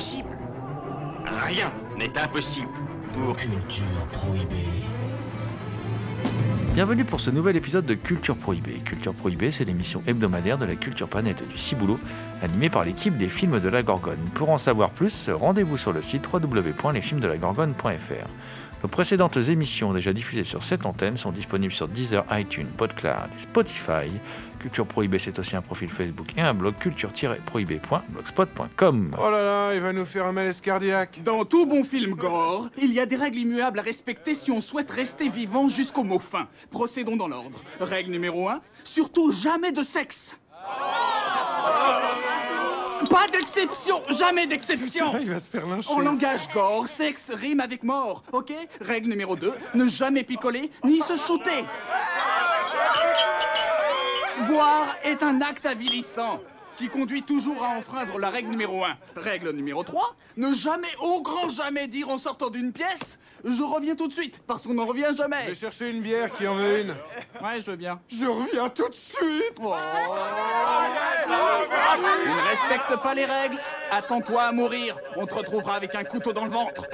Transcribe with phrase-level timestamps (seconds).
[0.00, 0.30] Impossible
[1.46, 2.68] Rien n'est impossible
[3.12, 3.36] pour...
[3.36, 4.54] Culture prohibée.
[6.72, 8.80] Bienvenue pour ce nouvel épisode de Culture Prohibée.
[8.82, 12.00] Culture Prohibée, c'est l'émission hebdomadaire de la culture planète du Ciboulot,
[12.40, 14.24] animée par l'équipe des films de la Gorgone.
[14.34, 18.28] Pour en savoir plus, rendez-vous sur le site www.lesfilmsdelagorgone.fr.
[18.82, 23.38] Nos précédentes émissions déjà diffusées sur cette antenne sont disponibles sur Deezer, iTunes, PodCloud et
[23.38, 24.10] Spotify.
[24.58, 29.16] Culture Prohibée, c'est aussi un profil Facebook et un blog culture-prohibée.blogspot.com.
[29.18, 31.20] Oh là là, il va nous faire un malaise cardiaque.
[31.24, 34.60] Dans tout bon film gore, il y a des règles immuables à respecter si on
[34.60, 36.48] souhaite rester vivant jusqu'au mot fin.
[36.70, 37.60] Procédons dans l'ordre.
[37.80, 40.38] Règle numéro 1, surtout jamais de sexe.
[43.08, 45.12] Pas d'exception, jamais d'exception.
[45.20, 45.90] Il va se faire lyncher.
[45.90, 48.52] En langage gore, sexe rime avec mort, ok?
[48.80, 51.64] Règle numéro 2, ne jamais picoler ni se shooter.
[54.48, 56.40] Boire est un acte avilissant
[56.76, 58.96] qui conduit toujours à enfreindre la règle numéro 1.
[59.16, 63.94] Règle numéro 3, ne jamais, au grand jamais dire en sortant d'une pièce Je reviens
[63.96, 65.46] tout de suite, parce qu'on n'en revient Je jamais.
[65.46, 66.90] vais chercher une bière qui en veut une.
[67.42, 68.00] Ouais, je veux bien.
[68.08, 69.56] Je reviens tout de suite.
[69.62, 69.74] Oh.
[72.22, 73.58] Tu ne respectes pas les règles
[73.90, 74.96] Attends-toi à mourir.
[75.16, 76.84] On te retrouvera avec un couteau dans le ventre.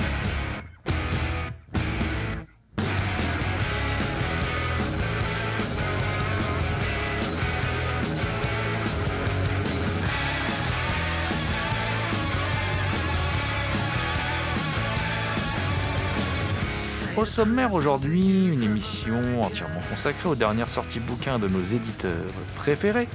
[17.26, 22.12] Sommaire aujourd'hui, une émission entièrement consacrée aux dernières sorties bouquins de nos éditeurs
[22.54, 23.08] préférés,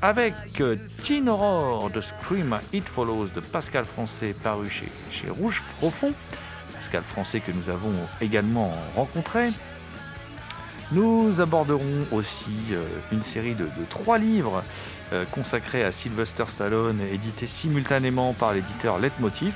[0.00, 5.62] avec euh, Teen Horror de Scream It Follows de Pascal Français paru chez, chez Rouge
[5.78, 6.12] Profond,
[6.74, 9.50] Pascal Français que nous avons également rencontré.
[10.92, 14.64] Nous aborderons aussi euh, une série de, trois livres
[15.12, 19.54] euh, consacrés à Sylvester Stallone, édités simultanément par l'éditeur Leitmotiv,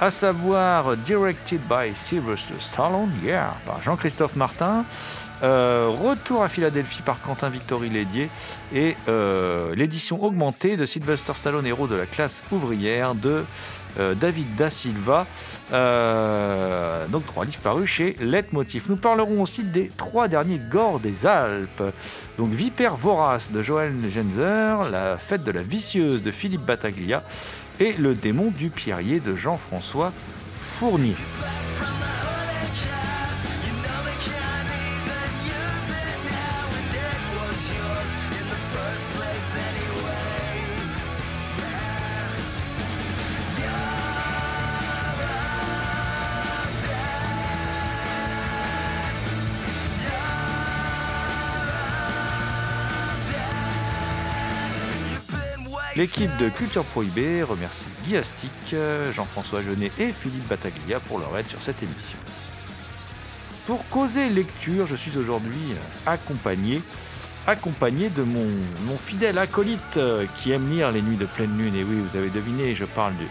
[0.00, 4.84] à savoir Directed by Sylvester Stallone, yeah, par Jean-Christophe Martin,
[5.42, 8.28] euh, Retour à Philadelphie par Quentin Victory Lédier
[8.74, 13.44] et euh, l'édition augmentée de Sylvester Stallone, héros de la classe ouvrière de
[13.98, 15.26] euh, David Da Silva.
[15.70, 18.84] Donc trois livres parus chez Leitmotiv.
[18.88, 21.82] Nous parlerons aussi des trois derniers Gores des Alpes.
[22.36, 27.22] Donc Vipère vorace de Joël Genzer, La fête de la vicieuse de Philippe Battaglia
[27.80, 30.12] et Le démon du pierrier de Jean-François
[30.56, 31.14] Fournier.
[55.98, 58.52] L'équipe de Culture Prohibée remercie Guy Astic,
[59.12, 62.16] Jean-François Jeunet et Philippe Battaglia pour leur aide sur cette émission.
[63.66, 65.74] Pour causer lecture, je suis aujourd'hui
[66.06, 66.82] accompagné,
[67.48, 71.74] accompagné de mon, fidèle acolyte euh, qui aime lire Les Nuits de pleine lune.
[71.74, 73.26] Et oui, vous avez deviné, je parle du,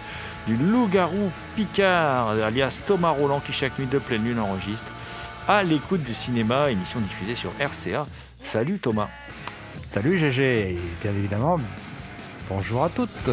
[0.53, 4.91] du loup-garou Picard, alias Thomas Roland, qui chaque nuit de pleine lune enregistre
[5.47, 8.05] à l'écoute du cinéma, émission diffusée sur RCA.
[8.41, 9.07] Salut Thomas.
[9.73, 11.59] Salut GG, et bien évidemment,
[12.49, 13.29] bonjour à toutes.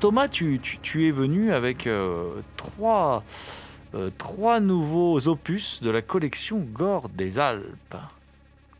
[0.00, 0.58] Thomas, tu,
[1.06, 3.22] es venu avec euh, trois,
[3.94, 7.96] euh, trois nouveaux opus de la collection Gore des Alpes.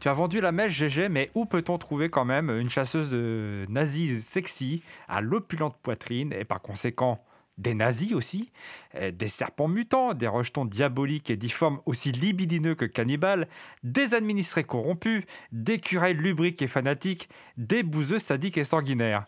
[0.00, 3.66] Tu as vendu la mèche GG, mais où peut-on trouver quand même une chasseuse de
[3.68, 7.22] nazis sexy à l'opulente poitrine et par conséquent
[7.58, 8.50] des nazis aussi,
[8.94, 13.46] euh, des serpents mutants, des rejetons diaboliques et difformes aussi libidineux que cannibales,
[13.82, 17.28] des administrés corrompus, des curés lubriques et fanatiques,
[17.58, 19.26] des bouseux sadiques et sanguinaires.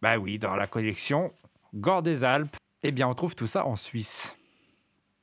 [0.00, 1.32] Bah oui, dans la collection
[1.74, 4.36] Gore des Alpes, eh bien on trouve tout ça en Suisse.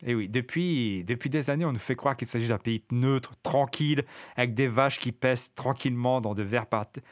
[0.05, 3.33] Et oui, depuis, depuis des années, on nous fait croire qu'il s'agit d'un pays neutre,
[3.41, 4.03] tranquille,
[4.35, 6.65] avec des vaches qui pèsent tranquillement dans de verts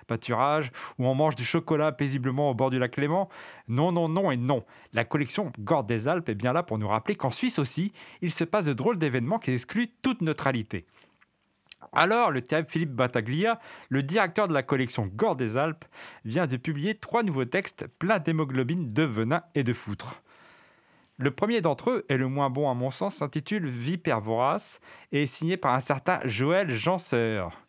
[0.06, 3.30] pâturages, où on mange du chocolat paisiblement au bord du lac Léman.
[3.69, 4.65] Non, non, non et non.
[4.92, 8.31] La collection Gordes des Alpes est bien là pour nous rappeler qu'en Suisse aussi, il
[8.31, 10.86] se passe de drôles d'événements qui excluent toute neutralité.
[11.92, 13.60] Alors, le terrible Philippe Battaglia,
[13.90, 15.86] le directeur de la collection Gordes des Alpes,
[16.26, 20.22] vient de publier trois nouveaux textes pleins d'hémoglobine, de venin et de foutre.
[21.18, 24.80] Le premier d'entre eux, et le moins bon à mon sens, s'intitule Vipère vorace
[25.12, 27.62] et est signé par un certain Joël Janseur.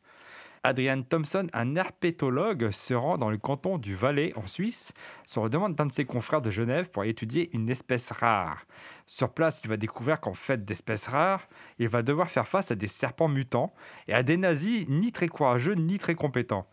[0.66, 4.94] Adrian Thompson, un herpétologue, se rend dans le canton du Valais, en Suisse,
[5.26, 8.64] sur la demande d'un de ses confrères de Genève pour étudier une espèce rare.
[9.06, 11.46] Sur place, il va découvrir qu'en fait d'espèces rares,
[11.78, 13.74] il va devoir faire face à des serpents mutants
[14.08, 16.66] et à des nazis ni très courageux ni très compétents.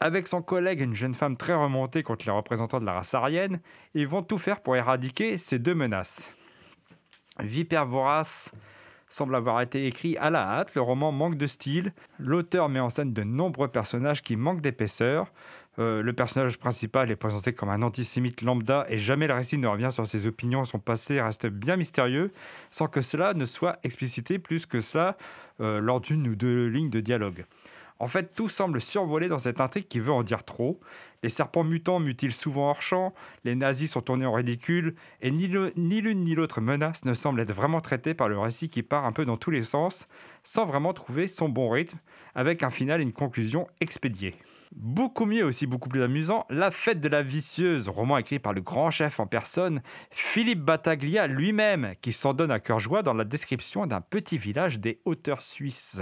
[0.00, 3.60] Avec son collègue, une jeune femme très remontée contre les représentants de la race aryenne,
[3.94, 6.34] ils vont tout faire pour éradiquer ces deux menaces.
[7.38, 8.50] Vipère vorace
[9.12, 12.90] semble avoir été écrit à la hâte, le roman manque de style, l'auteur met en
[12.90, 15.32] scène de nombreux personnages qui manquent d'épaisseur,
[15.78, 19.66] Euh, le personnage principal est présenté comme un antisémite lambda et jamais le récit ne
[19.66, 22.32] revient sur ses opinions, son passé reste bien mystérieux,
[22.70, 25.16] sans que cela ne soit explicité plus que cela
[25.60, 27.44] euh, lors d'une ou deux lignes de dialogue.
[28.00, 30.80] En fait, tout semble survolé dans cette intrigue qui veut en dire trop.
[31.22, 33.12] Les serpents mutants mutilent souvent hors champ,
[33.44, 37.52] les nazis sont tournés en ridicule, et ni l'une ni l'autre menace ne semble être
[37.52, 40.08] vraiment traitée par le récit qui part un peu dans tous les sens,
[40.42, 41.98] sans vraiment trouver son bon rythme,
[42.34, 44.34] avec un final et une conclusion expédiée.
[44.72, 48.60] Beaucoup mieux, aussi beaucoup plus amusant, La fête de la vicieuse, roman écrit par le
[48.60, 49.82] grand chef en personne,
[50.12, 54.78] Philippe Battaglia lui-même, qui s'en donne à cœur joie dans la description d'un petit village
[54.78, 56.00] des hauteurs suisses.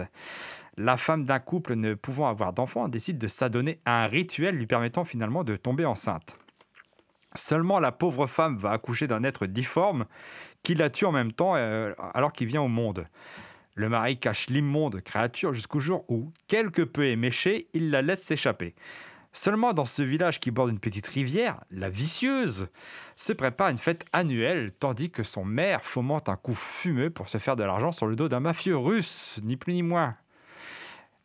[0.77, 4.67] La femme d'un couple ne pouvant avoir d'enfant décide de s'adonner à un rituel lui
[4.67, 6.37] permettant finalement de tomber enceinte.
[7.35, 10.05] Seulement la pauvre femme va accoucher d'un être difforme
[10.63, 13.07] qui la tue en même temps euh, alors qu'il vient au monde.
[13.79, 18.75] Le mari cache l'immonde créature jusqu'au jour où, quelque peu éméché, il la laisse s'échapper.
[19.33, 22.67] Seulement dans ce village qui borde une petite rivière, la vicieuse,
[23.15, 27.39] se prépare une fête annuelle tandis que son maire fomente un coup fumeux pour se
[27.39, 30.17] faire de l'argent sur le dos d'un mafieux russe, ni plus ni moins.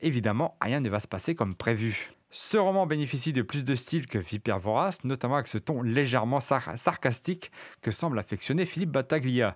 [0.02, 2.12] Évidemment, rien ne va se passer comme prévu.
[2.36, 6.40] Ce roman bénéficie de plus de style que Vipère Vorace, notamment avec ce ton légèrement
[6.40, 7.52] sar- sarcastique
[7.82, 9.56] que semble affectionner Philippe Battaglia.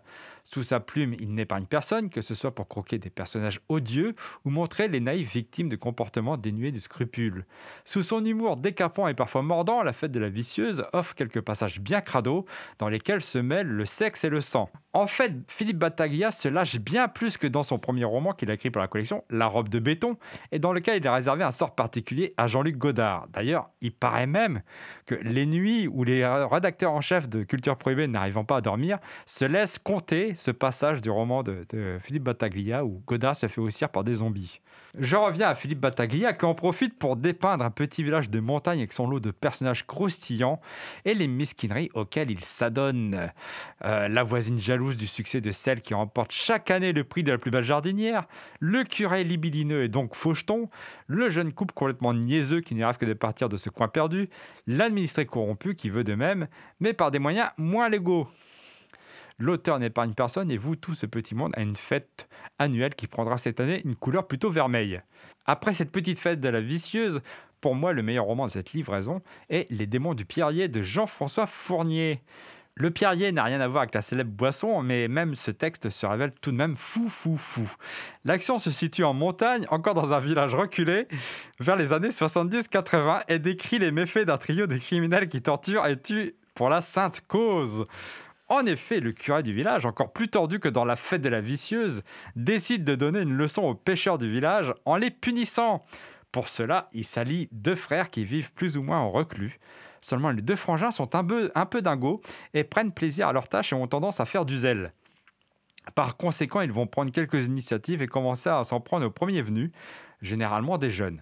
[0.50, 4.16] Sous sa plume, il n'épargne personne, que ce soit pour croquer des personnages odieux
[4.46, 7.46] ou montrer les naïves victimes de comportements dénués de scrupules.
[7.84, 11.82] Sous son humour décapant et parfois mordant, La fête de la vicieuse offre quelques passages
[11.82, 12.46] bien crado
[12.80, 14.70] dans lesquels se mêlent le sexe et le sang.
[14.94, 18.54] En fait, Philippe Battaglia se lâche bien plus que dans son premier roman qu'il a
[18.54, 20.16] écrit pour la collection, La robe de béton,
[20.54, 23.28] et dans lequel il a réservé un sort particulier à Jean-Luc Godard.
[23.34, 24.62] D'ailleurs, il paraît même
[25.06, 28.98] que les nuits où les rédacteurs en chef de Culture Prohibée n'arrivant pas à dormir
[29.26, 31.66] se laissent compter ce passage du roman de,
[32.00, 34.62] Philippe Battaglia où Godard se fait haussir par des zombies.
[34.98, 38.80] Je reviens à Philippe Battaglia qui en profite pour dépeindre un petit village de montagne
[38.80, 40.60] avec son lot de personnages croustillants
[41.06, 43.32] et les mesquineries auxquelles il s'adonne.
[43.84, 47.32] Euh, la voisine jalouse du succès de celle qui remporte chaque année le prix de
[47.32, 48.28] la plus belle jardinière,
[48.60, 50.70] le curé libidineux et donc faucheton,
[51.08, 54.30] le jeune couple complètement niaiseux qui n'y rêve que de partir de ce coin perdu,
[54.68, 56.48] l'administré corrompu qui veut de même,
[56.80, 58.28] mais par des moyens moins légaux.
[59.40, 62.28] L'auteur n'épargne personne et vous, tout ce petit monde, à une fête
[62.58, 65.00] annuelle qui prendra cette année une couleur plutôt vermeille.
[65.46, 67.22] Après cette petite fête de la vicieuse,
[67.62, 71.46] pour moi, le meilleur roman de cette livraison est Les démons du pierrier de Jean-François
[71.46, 72.22] Fournier.
[72.74, 76.06] Le pierrier n'a rien à voir avec la célèbre boisson, mais même ce texte se
[76.06, 77.72] révèle tout de même fou, fou, fou.
[78.24, 81.08] L'action se situe en montagne, encore dans un village reculé,
[81.60, 86.00] vers les années 70-80, et décrit les méfaits d'un trio de criminels qui torturent et
[86.00, 87.88] tuent pour la sainte cause.
[88.50, 91.42] En effet, le curé du village, encore plus tordu que dans la fête de la
[91.42, 92.04] vicieuse,
[92.36, 95.84] décide de donner une leçon aux pêcheurs du village en les punissant.
[96.32, 99.60] Pour cela, il s'allie deux frères qui vivent plus ou moins en reclus.
[100.02, 102.22] Seulement, les deux frangins sont un peu, un dingos
[102.54, 104.94] et prennent plaisir à leur tâche et ont tendance à faire du zèle.
[105.96, 109.72] Par conséquent, ils vont prendre quelques initiatives et commencer à s'en prendre aux premiers venus,
[110.22, 111.22] généralement des jeunes.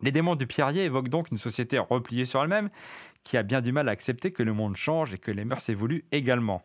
[0.00, 2.70] Les démons du pierrier évoquent donc une société repliée sur elle-même
[3.24, 5.68] qui a bien du mal à accepter que le monde change et que les mœurs
[5.68, 6.62] évoluent également.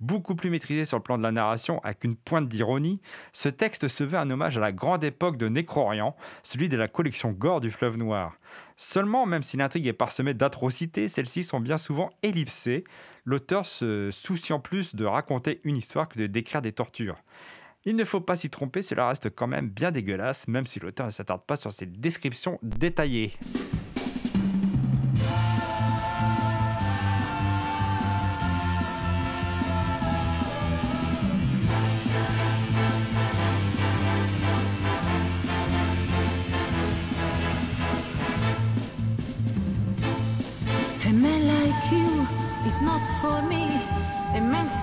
[0.00, 3.00] Beaucoup plus maîtrisé sur le plan de la narration, avec une pointe d'ironie,
[3.32, 6.88] ce texte se veut un hommage à la grande époque de Nécrorian, celui de la
[6.88, 8.36] collection Gore du fleuve noir.
[8.76, 12.84] Seulement, même si l'intrigue est parsemée d'atrocités, celles-ci sont bien souvent ellipsées,
[13.24, 17.16] l'auteur se souciant plus de raconter une histoire que de décrire des tortures.
[17.86, 21.06] Il ne faut pas s'y tromper, cela reste quand même bien dégueulasse, même si l'auteur
[21.06, 23.32] ne s'attarde pas sur ces descriptions détaillées.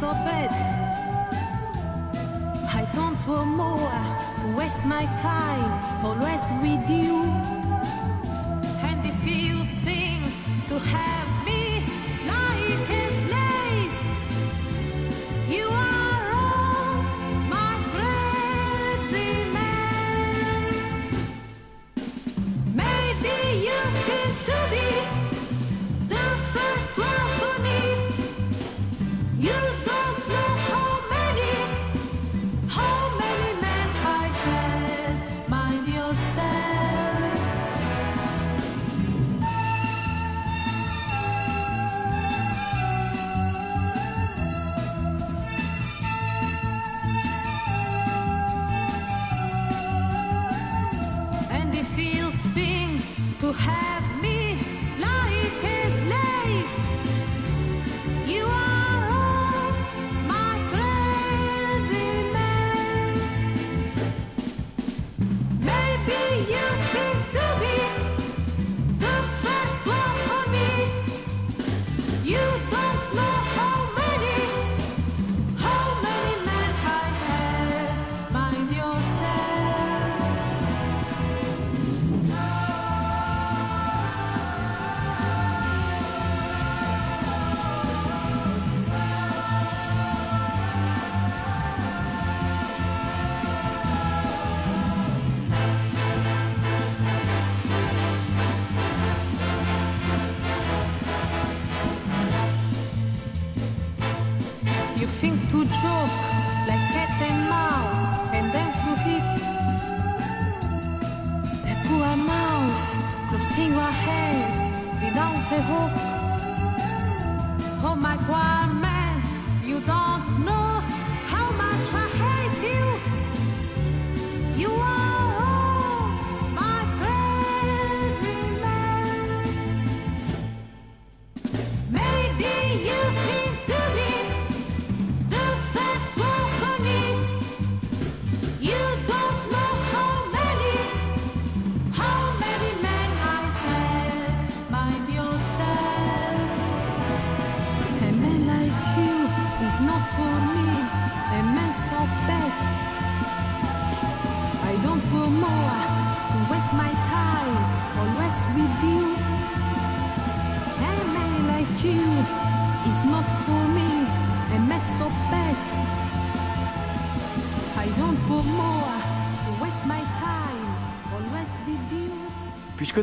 [0.01, 0.09] So.
[2.79, 5.71] I don't want more waste my time,
[6.03, 7.21] always with you.
[8.87, 10.23] And if you think
[10.69, 11.40] to have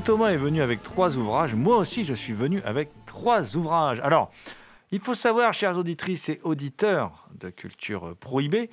[0.01, 4.01] Thomas est venu avec trois ouvrages, moi aussi je suis venu avec trois ouvrages.
[4.01, 4.31] Alors,
[4.91, 8.71] il faut savoir, chères auditrices et auditeurs de Culture Prohibée,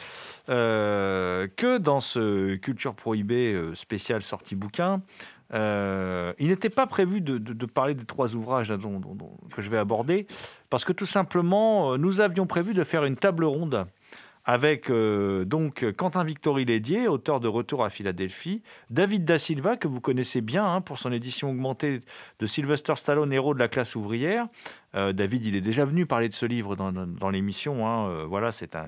[0.50, 5.02] euh, que dans ce Culture Prohibée euh, spécial sortie bouquin,
[5.54, 8.74] euh, il n'était pas prévu de, parler des trois ouvrages
[9.52, 10.28] que je vais aborder,
[10.70, 13.86] parce que tout simplement, nous avions prévu de faire une table ronde
[14.46, 19.88] avec euh, donc Quentin Victory Lédier, auteur de Retour à Philadelphie, David Da Silva, que
[19.88, 22.02] vous connaissez bien hein, pour son édition augmentée
[22.40, 24.48] de Sylvester Stallone, héros de la classe ouvrière.
[24.96, 27.88] Euh, David, il est déjà venu parler de ce livre dans, l'émission.
[27.88, 28.86] hein, euh, voilà, c'est un,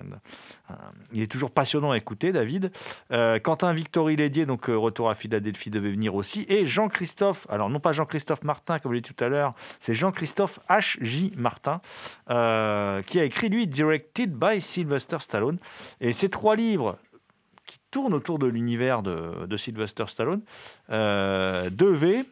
[1.12, 2.72] il est toujours passionnant à écouter, David.
[3.12, 6.46] Euh, Quentin Victory Lédier, donc euh, Retour à Philadelphie, devait venir aussi.
[6.50, 9.94] Et Jean-Christophe, alors non pas Jean-Christophe Martin, comme je l'ai dit tout à l'heure, c'est
[9.94, 11.34] Jean-Christophe H.J.
[11.36, 11.82] Martin,
[12.28, 15.58] qui a écrit, lui, Directed by Sylvester Stallone.
[16.02, 16.98] Et ces trois livres
[17.66, 20.42] qui tournent autour de l'univers de, de Sylvester Stallone
[20.90, 22.26] devaient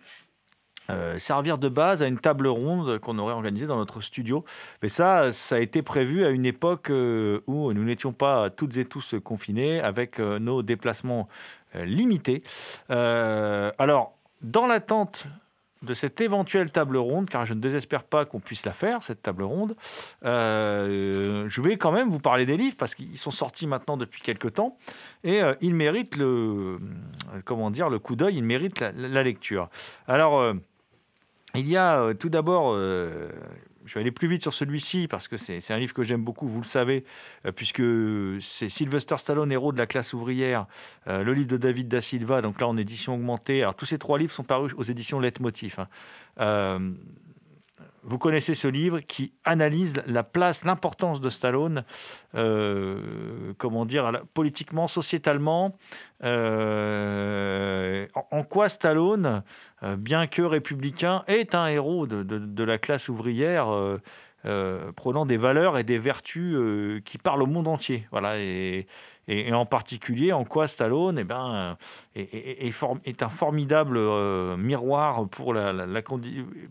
[0.90, 4.46] euh, servir de base à une table ronde qu'on aurait organisée dans notre studio.
[4.84, 8.78] Mais ça, ça a été prévu à une époque euh, où nous n'étions pas toutes
[8.78, 11.28] et tous confinés, avec euh, nos déplacements
[11.74, 12.42] limités.
[12.88, 15.28] Alors, dans l'attente
[15.82, 19.22] de cette éventuelle table ronde, car je ne désespère pas qu'on puisse la faire, cette
[19.22, 19.76] table ronde,
[20.24, 24.54] je vais quand même vous parler des livres, parce qu'ils sont sortis maintenant depuis quelques
[24.54, 24.78] temps,
[25.26, 26.80] et ils méritent le,
[27.44, 29.70] comment dire, le coup d'œil, ils méritent la, lecture.
[30.08, 30.56] Alors,
[31.60, 33.30] il y a euh, tout d'abord, euh,
[33.86, 36.48] je vais aller plus vite sur celui-ci parce que c'est un livre que j'aime beaucoup,
[36.48, 37.04] vous le savez,
[37.46, 37.84] euh, puisque
[38.42, 40.66] c'est Sylvester Stallone, héros de la classe ouvrière,
[41.08, 43.62] le livre de David Da Silva, donc là en édition augmentée.
[43.62, 45.80] Alors tous ces trois livres sont parus aux éditions Leitmotiv.
[46.38, 46.94] hein.
[48.08, 51.84] Vous connaissez ce livre qui analyse la place, l'importance de Stallone,
[52.36, 55.76] euh, comment dire, politiquement, sociétalement,
[56.24, 59.44] euh, en, quoi Stallone,
[59.82, 63.70] euh, bien que républicain, est un héros de, la classe ouvrière,
[64.46, 68.08] euh, prenant des valeurs et des vertus qui parlent au monde entier.
[68.12, 68.86] Voilà, et,
[69.28, 71.78] et- en particulier en quoi Stallone eh ben,
[72.16, 76.02] est, est- un formidable euh, miroir pour la, la- la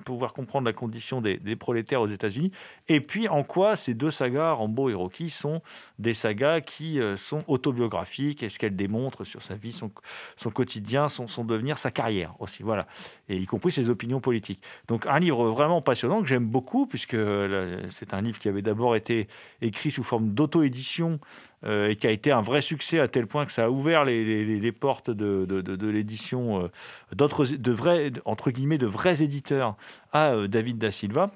[0.04, 2.50] pouvoir comprendre la condition des, des prolétaires aux États-Unis.
[2.88, 5.62] Et puis en quoi ces deux sagas, Rambo et Rocky, sont
[5.98, 8.42] des sagas qui euh, sont autobiographiques?
[8.42, 9.90] Et ce qu'elles démontrent sur sa vie, son,
[10.36, 12.62] son quotidien, son, son devenir, sa carrière aussi?
[12.62, 12.86] Voilà,
[13.28, 14.60] et y compris ses opinions politiques.
[14.88, 18.62] Donc un livre vraiment passionnant que j'aime beaucoup puisque euh, c'est un livre qui avait
[18.62, 19.28] d'abord été
[19.62, 21.18] écrit sous forme d'auto-édition
[21.66, 24.04] euh, et qui a été un vrai succès à tel point que ça a ouvert
[24.04, 26.68] les, portes de, l'édition euh,
[27.12, 29.76] d'autres, de vrais, entre guillemets, de vrais éditeurs
[30.12, 31.30] à euh, David Da Silva.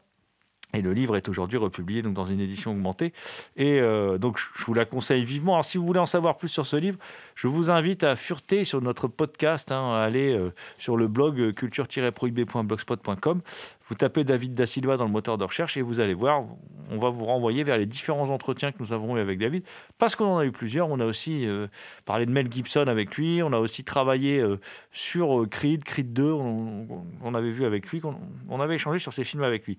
[0.75, 3.14] Et le livre est aujourd'hui republié donc, dans une édition augmentée.
[3.56, 3.80] Et
[4.18, 5.54] donc, je vous la conseille vivement.
[5.54, 6.99] Alors, si vous voulez en savoir plus sur ce livre,
[7.37, 11.54] je vous invite à fureter sur notre podcast, hein, à aller euh, sur le blog
[11.54, 13.40] culture-prohibé.blogspot.com.
[13.88, 16.45] Vous tapez David Da Silva dans le moteur de recherche et vous allez voir,
[16.90, 19.64] on va vous renvoyer vers les différents entretiens que nous avons eu avec David,
[19.99, 20.90] parce qu'on en a eu plusieurs.
[20.90, 21.68] On a aussi euh,
[22.04, 24.61] parlé de Mel Gibson avec lui, on a aussi travaillé euh,
[24.92, 28.02] sur euh, Creed, Creed 2, on, avait vu avec lui,
[28.49, 29.78] on, avait échangé sur ces films avec lui.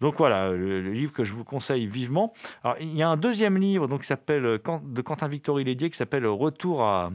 [0.00, 2.32] Donc voilà, le, livre que je vous conseille vivement.
[2.64, 5.96] Alors, il y a un deuxième livre donc, qui s'appelle, de Quentin Victory Lédier qui
[5.96, 7.12] s'appelle Retour à,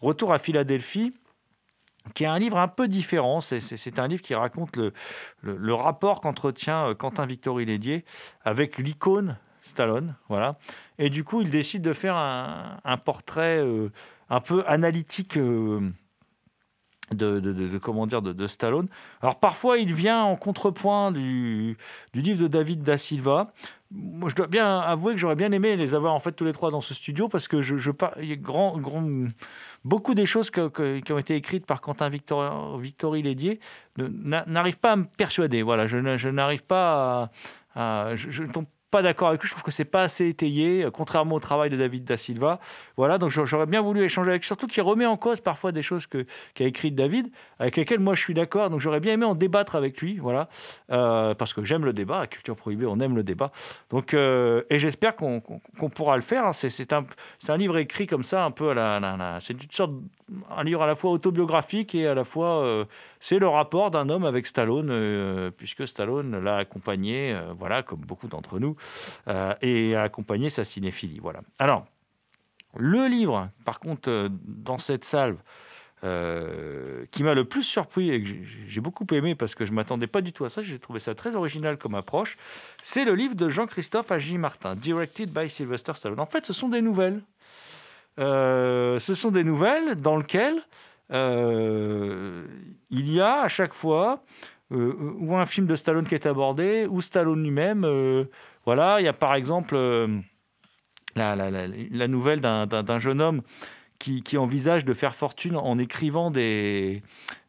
[0.00, 1.14] Retour à Philadelphie
[2.12, 3.40] qui est un livre un peu différent.
[3.40, 8.04] C'est- un livre qui raconte le, rapport qu'entretient euh, Quentin Victory Lédier
[8.44, 10.16] avec l'icône Stallone.
[10.28, 10.58] Voilà.
[10.98, 13.90] Et du coup, il décide de faire un, portrait euh,
[14.28, 15.38] un peu analytique.
[15.38, 15.80] euh,
[17.12, 18.88] de, de- comment dire de, Stallone.
[19.20, 21.76] Alors parfois il vient en contrepoint du,
[22.14, 23.52] livre de David da Silva.
[23.90, 26.52] Moi je dois bien avouer que j'aurais bien aimé les avoir en fait tous les
[26.52, 27.90] trois dans ce studio parce que je, je
[28.36, 29.06] grand, grand,
[29.84, 33.60] beaucoup des choses qui ont été écrites par Quentin Victor, Victory Lédier
[33.96, 35.62] n'arrivent pas à me persuader.
[35.62, 37.30] Voilà, je, n'arrive pas
[37.74, 38.42] à, je,
[38.94, 39.48] pas d'accord avec lui.
[39.48, 42.60] Je trouve que c'est pas assez étayé, euh, contrairement au travail de David da Silva.
[42.96, 45.82] Voilà, donc j'a- j'aurais bien voulu échanger avec surtout qu'il remet en cause parfois des
[45.82, 47.26] choses que qu'a écrites David,
[47.58, 48.70] avec lesquelles moi je suis d'accord.
[48.70, 50.48] Donc j'aurais bien aimé en débattre avec lui, voilà,
[50.90, 52.20] Euh, parce que j'aime le débat.
[52.20, 53.50] À Culture Prohibée, on aime le débat.
[53.90, 56.46] Donc euh, et j'espère qu'on qu'on pourra le faire.
[56.46, 56.52] hein.
[56.52, 57.04] C'est un
[57.40, 59.92] c'est un livre écrit comme ça, un peu à la, c'est une sorte
[60.56, 62.86] un livre à la fois autobiographique et à la fois
[63.20, 68.58] c'est le rapport d'un homme avec Stallone, puisque Stallone l'a accompagné, voilà, comme beaucoup d'entre
[68.58, 68.74] nous,
[69.28, 71.20] euh, et a accompagné sa cinéphilie.
[71.20, 71.40] Voilà.
[71.58, 71.86] Alors,
[72.76, 75.36] le livre, par contre, euh, dans cette salve,
[76.02, 78.28] euh, qui m'a le plus surpris et que
[78.66, 80.98] j'ai- beaucoup aimé parce que je ne m'attendais pas du tout à ça, j'ai trouvé
[80.98, 82.36] ça très original comme approche,
[82.82, 86.20] c'est le livre de Jean-Christophe Agi Martin, Directed by Sylvester Stallone.
[86.20, 87.22] En fait, ce sont des nouvelles.
[88.18, 90.60] Euh, ce sont des nouvelles dans lesquelles
[91.10, 92.46] il
[92.90, 94.22] y a à chaque fois
[94.70, 97.86] ou un film de Stallone qui est abordé, ou Stallone lui-même.
[98.66, 100.08] Voilà, il y a par exemple euh,
[101.16, 103.42] la, nouvelle d'un- jeune homme
[103.98, 107.02] qui, envisage de faire fortune en écrivant des,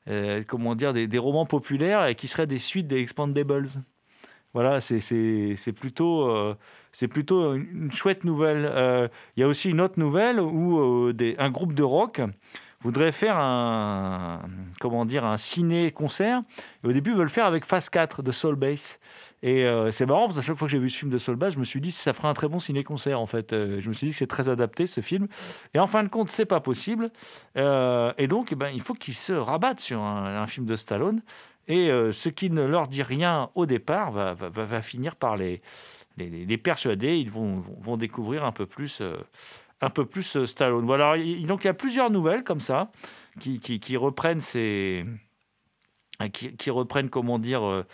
[0.07, 3.67] euh, comment dire, des, romans populaires et qui seraient des suites des Expandables.
[4.53, 6.55] Voilà, c'est- plutôt, euh,
[7.09, 9.09] plutôt une, chouette nouvelle.
[9.35, 12.21] Il y a aussi une autre nouvelle où un groupe de rock
[12.85, 14.41] voudrait faire un,
[14.79, 16.43] comment dire, un ciné-concert.
[16.83, 18.99] Et au début, ils veulent le faire avec Phase 4 de Soul Bass.
[19.41, 21.35] Et euh, c'est marrant parce que chaque fois que j'ai vu ce film de Soul
[21.35, 23.53] Bass, je me suis dit ça ferait un très bon ciné-concert en fait.
[23.53, 25.27] Euh, je me suis dit que c'est très adapté ce film.
[25.73, 27.09] Et en fin de compte, c'est pas possible.
[27.57, 31.23] Euh, et donc, eh ben, il faut qu'ils se rabattent sur un, film de Stallone.
[31.67, 35.63] Et ce qui ne leur dit rien au départ va, va- va- finir par les,
[36.17, 37.17] les, les- persuader.
[37.17, 39.01] Ils vont, vont, découvrir un peu plus,
[39.85, 40.85] un peu plus euh, Stallone.
[40.85, 41.17] Voilà.
[41.17, 42.91] Il- donc il y a plusieurs nouvelles comme ça
[43.39, 45.05] qui, reprennent ces,
[46.31, 47.85] qui, reprennent comment dire euh,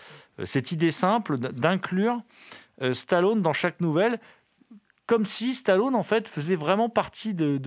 [0.45, 2.21] cette idée simple d'inclure
[2.81, 4.19] euh, Stallone dans chaque nouvelle
[5.11, 7.59] comme si Stallone, en fait, faisait vraiment partie de,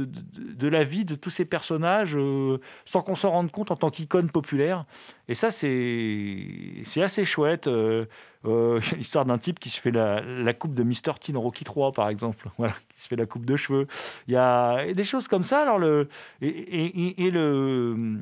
[0.67, 4.31] la vie de tous ces personnages euh, sans qu'on s'en rende compte en tant qu'icône
[4.31, 4.87] populaire.
[5.29, 7.67] Et ça, c'est assez chouette.
[7.67, 8.07] Euh,
[8.45, 11.19] euh, l'histoire d'un type qui se fait la, coupe de Mr.
[11.21, 12.49] T dans Rocky 3, par exemple.
[12.59, 13.87] Voilà, qui se fait la coupe de cheveux.
[14.29, 15.63] Il y a des choses comme ça.
[15.63, 16.09] Alors, le,
[16.41, 18.19] et, le,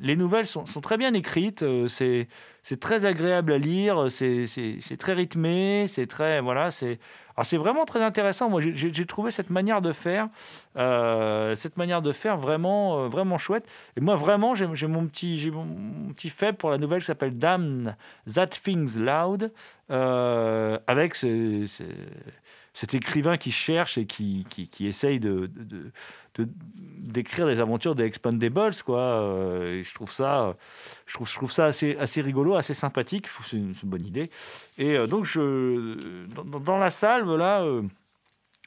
[0.00, 1.62] les nouvelles sont, sont très bien écrites.
[1.62, 2.28] euh, C'est
[2.62, 4.06] c'est très agréable à lire.
[4.10, 4.46] C'est
[4.98, 5.86] très rythmé.
[5.88, 6.40] C'est très.
[6.40, 6.98] Voilà, c'est.
[7.42, 8.48] C'est vraiment très intéressant.
[8.48, 10.28] Moi, j'ai- trouvé cette manière de faire,
[10.76, 13.66] euh, cette manière de faire vraiment, vraiment chouette.
[13.96, 17.06] Et moi, vraiment, j'ai mon petit, j'ai mon, mon petit faible pour la nouvelle qui
[17.06, 17.94] s'appelle Damn
[18.32, 19.52] That Things Loud,
[19.90, 21.82] euh, avec ce- ce-
[22.74, 25.90] cet écrivain qui cherche et qui, qui, essaye de, de-
[26.34, 26.48] de-
[26.98, 29.00] d'écrire les aventures des Expandables, quoi.
[29.00, 30.54] Euh, je trouve ça,
[31.06, 33.26] je trouve, ça assez, assez rigolo, assez sympathique.
[33.28, 34.28] Je trouve que c'est une, bonne idée.
[34.76, 36.26] Et euh, donc, je,
[36.58, 37.82] dans, la salve, là, euh,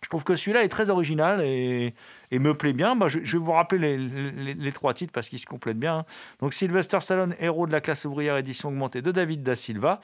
[0.02, 1.94] je trouve que celui-là est très original et,
[2.32, 2.96] me plaît bien.
[2.96, 6.06] Bah, je, vais vous rappeler les, trois titres parce qu'ils se complètent bien.
[6.40, 10.00] Donc, Sylvester Stallone, héros de la classe ouvrière édition augmentée de David Da Silva.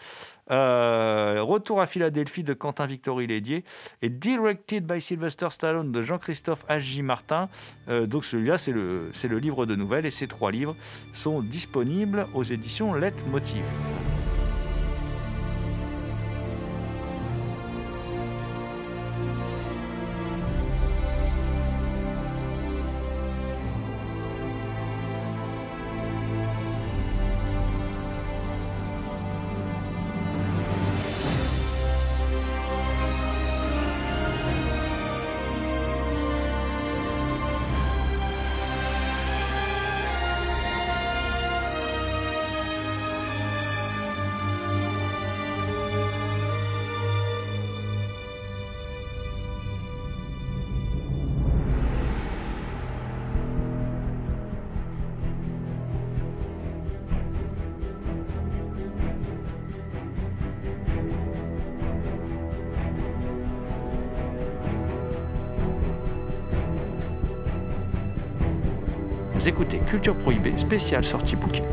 [0.51, 3.63] Euh, Retour à Philadelphie de Quentin Victory Lédier.
[4.01, 7.03] Et Directed by Sylvester Stallone de Jean-Christophe H.J.
[7.03, 7.47] Martin.
[7.87, 10.05] Euh, donc, celui-là, c'est le, c'est le livre de nouvelles.
[10.05, 10.75] Et ces trois livres
[11.13, 13.65] sont disponibles aux éditions Let Motif.
[69.55, 71.63] Écoutez Culture Prohibée, spéciale sortie bouquin.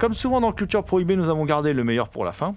[0.00, 2.54] Comme souvent dans Culture Prohibée, nous avons gardé le meilleur pour la fin.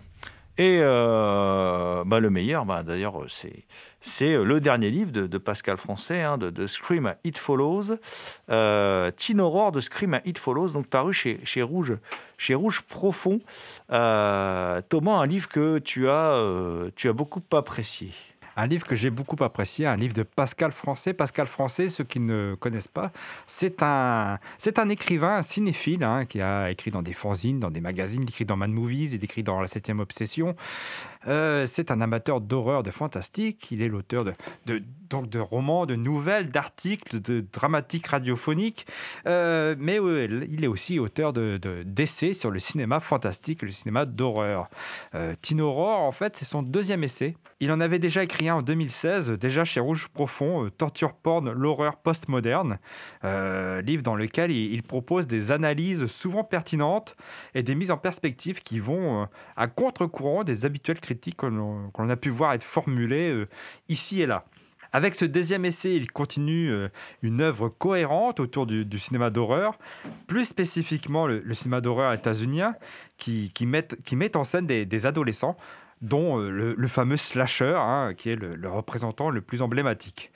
[0.58, 3.66] Et euh, bah, le meilleur, bah, d'ailleurs, c'est,
[4.00, 7.98] c'est le dernier livre de, Pascal Français, hein, de, Scream à It Follows.
[8.50, 11.98] Euh, Teen Horror de Scream à It Follows, donc paru chez, chez, Rouge,
[12.50, 13.42] Rouge Profond.
[13.92, 18.12] Euh, Thomas, un livre que euh, tu as beaucoup apprécié.
[18.56, 21.14] Un livre que j'ai beaucoup apprécié, un livre de Pascal Français.
[21.14, 23.12] Pascal Français, ceux qui ne connaissent pas,
[23.48, 27.82] c'est un, c'est un écrivain, cinéphile, hein, qui a écrit dans des fanzines, dans des
[27.82, 30.56] magazines, il écrit dans Mad Movies, il écrit dans La Septième Obsession.
[31.28, 33.72] Euh, c'est un amateur d'horreur, de fantastique.
[33.72, 34.26] Il est l'auteur
[34.66, 38.86] de, donc de romans, de nouvelles, d'articles, de dramatiques radiophoniques.
[39.26, 39.98] Euh, mais
[40.50, 44.70] il est aussi auteur de, de- d'essais sur le cinéma fantastique, le cinéma d'horreur.
[45.16, 47.36] Euh, Tino Rohr, en fait, c'est son deuxième essai.
[47.60, 51.96] Il en avait déjà écrit un en 2016, déjà chez Rouge Profond, Torture Porn, l'horreur
[51.96, 52.78] postmoderne,
[53.24, 57.16] livre dans lequel il, il propose des analyses souvent pertinentes
[57.56, 62.02] et des mises en perspective qui vont à contre-courant des habituelles critiques que l'on que
[62.02, 63.48] l'on a pu voir être formulées euh,
[63.90, 64.46] ici et là.
[64.96, 66.88] Avec ce deuxième essai, il continue euh,
[67.24, 69.80] une œuvre cohérente autour du, cinéma d'horreur,
[70.28, 72.76] plus spécifiquement le, cinéma d'horreur états-unien,
[73.18, 75.58] qui, met, en scène des, adolescents,
[76.02, 80.32] dont euh, le, fameux slasher, hein, qui est le, le représentant le plus emblématique.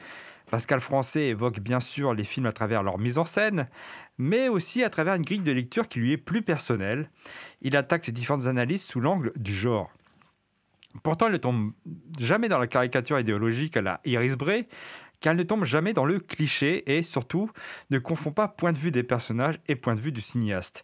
[0.49, 3.67] Pascal Français évoque bien sûr les films à travers leur mise en scène,
[4.17, 7.11] mais aussi à travers une grille de lecture qui lui est plus personnelle.
[7.61, 9.91] Il attaque ces différentes analyses sous l'angle du genre.
[11.03, 11.73] Pourtant, il ne tombe
[12.19, 14.67] jamais dans la caricature idéologique à la Iris Bray,
[15.19, 17.49] car elle ne tombe jamais dans le cliché et surtout
[17.89, 20.83] ne confond pas point de vue des personnages et point de vue du cinéaste.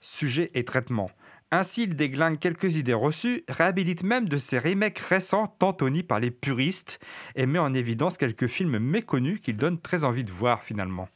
[0.00, 1.10] Sujet et traitement.
[1.52, 6.20] Ainsi, il déglingue quelques idées reçues, réhabilite même de ses remakes récents tant honnis par
[6.20, 7.00] les puristes
[7.34, 11.08] et met en évidence quelques films méconnus qu'il donne très envie de voir finalement.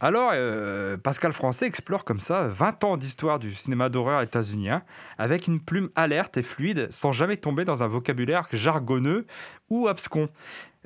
[0.00, 4.82] Alors, euh, Pascal Français explore comme ça 20 ans d'histoire du cinéma d'horreur états-unien
[5.18, 9.26] avec une plume alerte et fluide sans jamais tomber dans un vocabulaire jargonneux
[9.70, 10.28] ou abscon.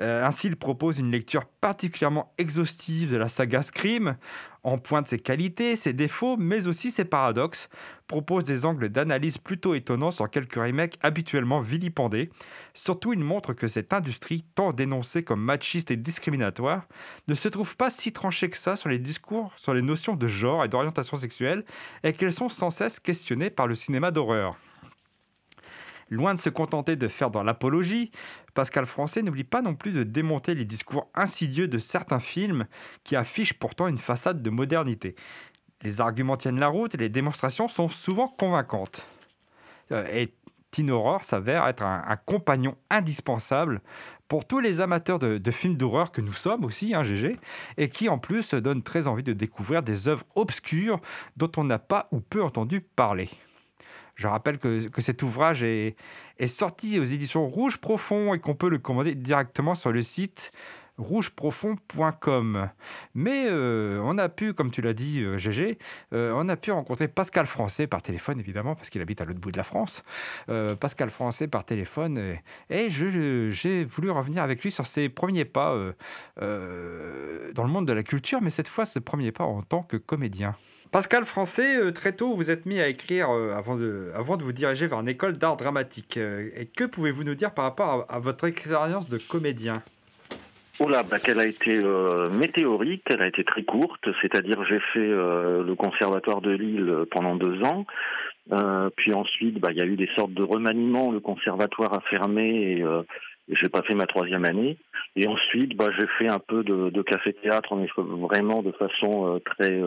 [0.01, 4.17] Euh, ainsi, il propose une lecture particulièrement exhaustive de la saga Scream,
[4.65, 7.69] en pointe ses qualités, ses défauts, mais aussi ses paradoxes,
[8.07, 12.31] propose des angles d'analyse plutôt étonnants sur quelques remakes habituellement vilipendés.
[12.75, 16.87] Surtout, il montre que cette industrie, tant dénoncée comme machiste et discriminatoire,
[17.29, 20.27] ne se trouve pas si tranchée que ça sur les discours, sur les notions de
[20.27, 21.65] genre et d'orientation sexuelle,
[22.03, 24.57] et qu'elles sont sans cesse questionnées par le cinéma d'horreur.
[26.11, 28.11] Loin de se contenter de faire dans l'apologie,
[28.55, 32.67] Pascal Français n'oublie pas non plus de démonter les discours insidieux de certains films
[33.05, 35.15] qui affichent pourtant une façade de modernité.
[35.83, 39.07] Les arguments tiennent la route et les démonstrations sont souvent convaincantes.
[39.91, 40.35] Euh, Et
[40.71, 43.83] Tino Rohr s'avère être un, compagnon indispensable
[44.27, 47.37] pour tous les amateurs de, de films d'horreur que nous sommes aussi, hein, GG,
[47.77, 50.99] et qui en plus donne très envie de découvrir des œuvres obscures
[51.37, 53.29] dont on n'a pas ou peu entendu parler.
[54.15, 55.97] Je rappelle que, que cet ouvrage est,
[56.39, 60.53] est sorti aux éditions Rouge Profond et qu'on peut le commander directement sur le site
[60.99, 62.69] rougeprofond.com.
[63.15, 65.79] Mais euh, on a pu, comme tu l'as dit, euh, GG,
[66.13, 69.41] euh, on a pu rencontrer Pascal Français par téléphone, évidemment, parce qu'il habite à l'autre
[69.41, 70.03] bout de la France.
[70.51, 72.19] Euh, Pascal Français par téléphone.
[72.19, 72.35] euh,
[72.71, 75.75] Et, je- j'ai voulu revenir avec lui sur ses premiers pas
[76.41, 79.97] dans le monde de la culture, mais cette fois, ses premiers pas en tant que
[79.97, 80.55] comédien.
[80.93, 84.43] Pascal Français, euh, très tôt, vous êtes mis à écrire euh, avant, de, avant de
[84.43, 86.19] vous diriger vers une école d'art dramatique.
[86.19, 89.83] Euh, et que pouvez-vous nous dire par rapport à, votre expérience de comédien?
[90.81, 91.81] Oula, bah, qu'elle a été
[92.31, 97.63] météorique, elle a été très courte, c'est-à-dire j'ai fait le conservatoire de Lille pendant deux
[97.63, 97.87] ans,
[98.97, 102.49] puis ensuite bah, il y a eu des sortes de remaniements, le conservatoire a fermé
[102.49, 104.77] et, et j'ai pas fait ma troisième année.
[105.15, 109.79] Et ensuite bah, j'ai fait un peu de, de café-théâtre, mais vraiment de façon très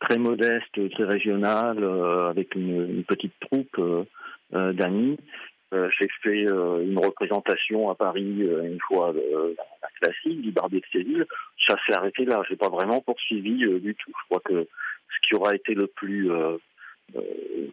[0.00, 4.04] très modeste, très régionale, euh, avec une, petite troupe euh,
[4.54, 5.18] euh, d'amis.
[5.98, 11.24] J'ai fait une représentation à Paris une fois, la classique du Barbier de Séville.
[11.66, 12.42] Ça s'est arrêté là.
[12.48, 14.10] J'ai pas vraiment poursuivi du tout.
[14.18, 16.30] Je crois que ce qui aura été le plus,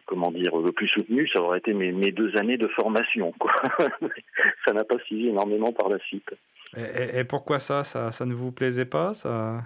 [0.04, 3.32] comment dire, le plus soutenu, ça aurait été mes, deux années de formation.
[4.66, 6.28] Ça n'a pas suivi énormément par la suite.
[6.76, 9.62] et, et- et pourquoi ça, ça Ça ne vous plaisait pas ça...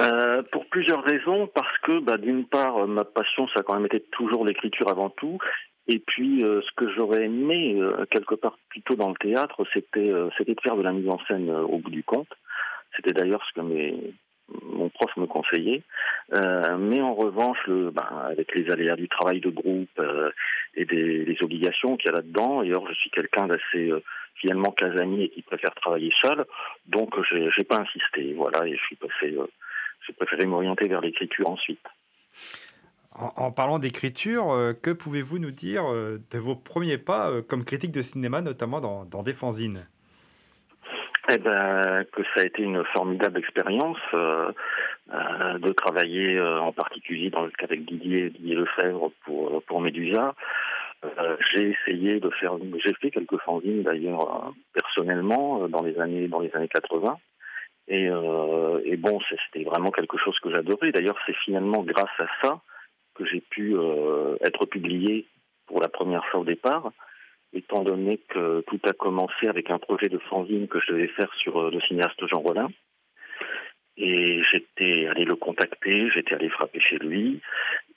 [0.00, 3.74] Euh, pour plusieurs raisons, parce que bah, d'une part, euh, ma passion, ça a quand
[3.74, 5.38] même été toujours l'écriture avant tout.
[5.86, 10.10] Et puis, euh, ce que j'aurais aimé, euh, quelque part plutôt dans le théâtre, c'était
[10.10, 12.32] euh, c'était de faire de la mise en scène au bout du compte.
[12.96, 14.14] C'était d'ailleurs ce que mes,
[14.62, 15.82] mon prof me conseillait.
[16.32, 20.30] Euh, mais en revanche, le, ben, avec les aléas du travail de groupe euh,
[20.74, 24.02] et des, des obligations qu'il y a là-dedans, et or je suis quelqu'un d'assez euh,
[24.36, 26.46] finalement casanier et qui préfère travailler seul,
[26.86, 28.32] donc j'ai pas insisté.
[28.34, 29.36] Voilà, et je suis passé...
[30.06, 31.86] j'ai préféré m'orienter vers l'écriture ensuite.
[33.14, 37.42] En, en parlant d'écriture, euh, que pouvez-vous nous dire euh, de vos premiers pas euh,
[37.42, 39.86] comme critique de cinéma, notamment dans, dans des fanzines
[41.28, 47.50] Eh ben, que ça a été une formidable expérience de travailler en particulier dans le
[47.50, 50.34] cas avec Didier, Didier Lefebvre pour, pour Médusa.
[51.04, 56.40] Euh, j'ai essayé de faire, j'ai fait quelques fanzines d'ailleurs personnellement dans les années dans
[56.40, 57.18] les années 80.
[57.88, 60.92] Et, euh, et bon, c'était vraiment quelque chose que j'adorais.
[60.92, 62.60] D'ailleurs, c'est finalement grâce à ça
[63.14, 65.26] que j'ai pu euh, être publié
[65.66, 66.92] pour la première fois au départ,
[67.52, 71.32] étant donné que tout a commencé avec un projet de fanzine que je devais faire
[71.34, 72.68] sur euh, le cinéaste Jean Rollin.
[73.98, 77.40] Et j'étais allé le contacter, j'étais allé frapper chez lui,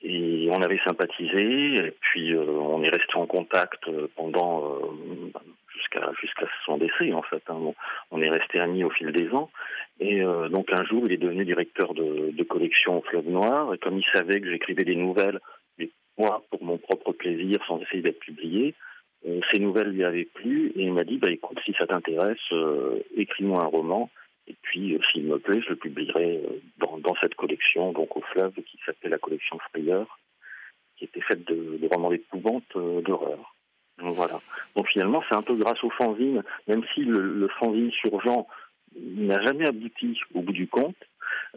[0.02, 5.32] et on avait sympathisé, et puis euh, on est resté en contact euh, pendant euh,
[5.76, 7.44] jusqu'à jusqu'à son décès en fait.
[7.50, 7.56] hein.
[7.60, 7.76] On-
[8.12, 9.50] On est resté amis au fil des ans,
[10.00, 13.74] et euh, donc un jour il est devenu directeur de, de collection au Fleuve Noir,
[13.74, 15.40] et comme il savait que j'écrivais des nouvelles,
[15.78, 18.74] mais moi pour mon propre plaisir, sans essayer d'être publié,
[19.28, 22.38] euh, ces nouvelles lui avaient plu, et il m'a dit bah écoute si ça t'intéresse,
[22.52, 24.10] euh, écris-moi un roman.
[24.48, 28.16] Et puis, euh, s'il me plaît, je le publierai euh, dans, dans cette collection, donc
[28.16, 30.20] au fleuve, qui s'appelait la collection Frayeur,
[30.98, 33.55] qui était faite de, de romans d'épouvante, euh, d'horreur.
[34.00, 34.42] Donc voilà.
[34.76, 38.48] Donc finalement, c'est un peu grâce au fanzine, même si le, le fanzine surgent
[39.00, 40.96] n'a jamais abouti au bout du compte,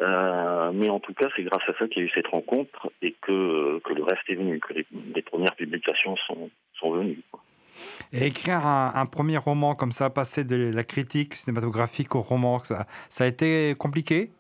[0.01, 2.91] euh, mais en tout cas, c'est grâce à ça qu'il y a eu cette rencontre
[3.03, 7.23] et que, que le reste est venu, que les, les premières publications sont, sont venues.
[7.31, 7.41] quoi.
[8.13, 12.59] Et écrire un, un premier roman comme ça, passer de la critique cinématographique au roman,
[12.65, 14.31] ça, ça a été compliqué?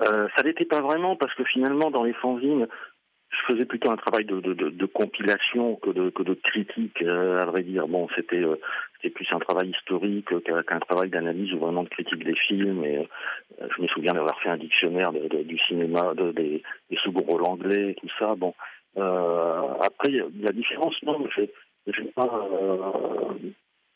[0.00, 2.68] Euh, ça n'était pas vraiment parce que finalement dans les fanzines,
[3.30, 7.02] je faisais plutôt un travail de, de, de, de compilation que de, que de critique,
[7.02, 7.86] euh, à vrai dire.
[7.86, 8.56] Bon, c'était euh,
[9.14, 12.84] plus un travail historique qu'un qu'un travail d'analyse ou vraiment de critique des films.
[12.84, 17.22] Et euh, je me souviens d'avoir fait un dictionnaire du cinéma, de, des, des seconds
[17.22, 18.34] rôles anglais, tout ça.
[18.34, 18.54] Bon,
[18.96, 20.10] euh, après
[20.40, 23.32] la différence, non, j'ai pas euh,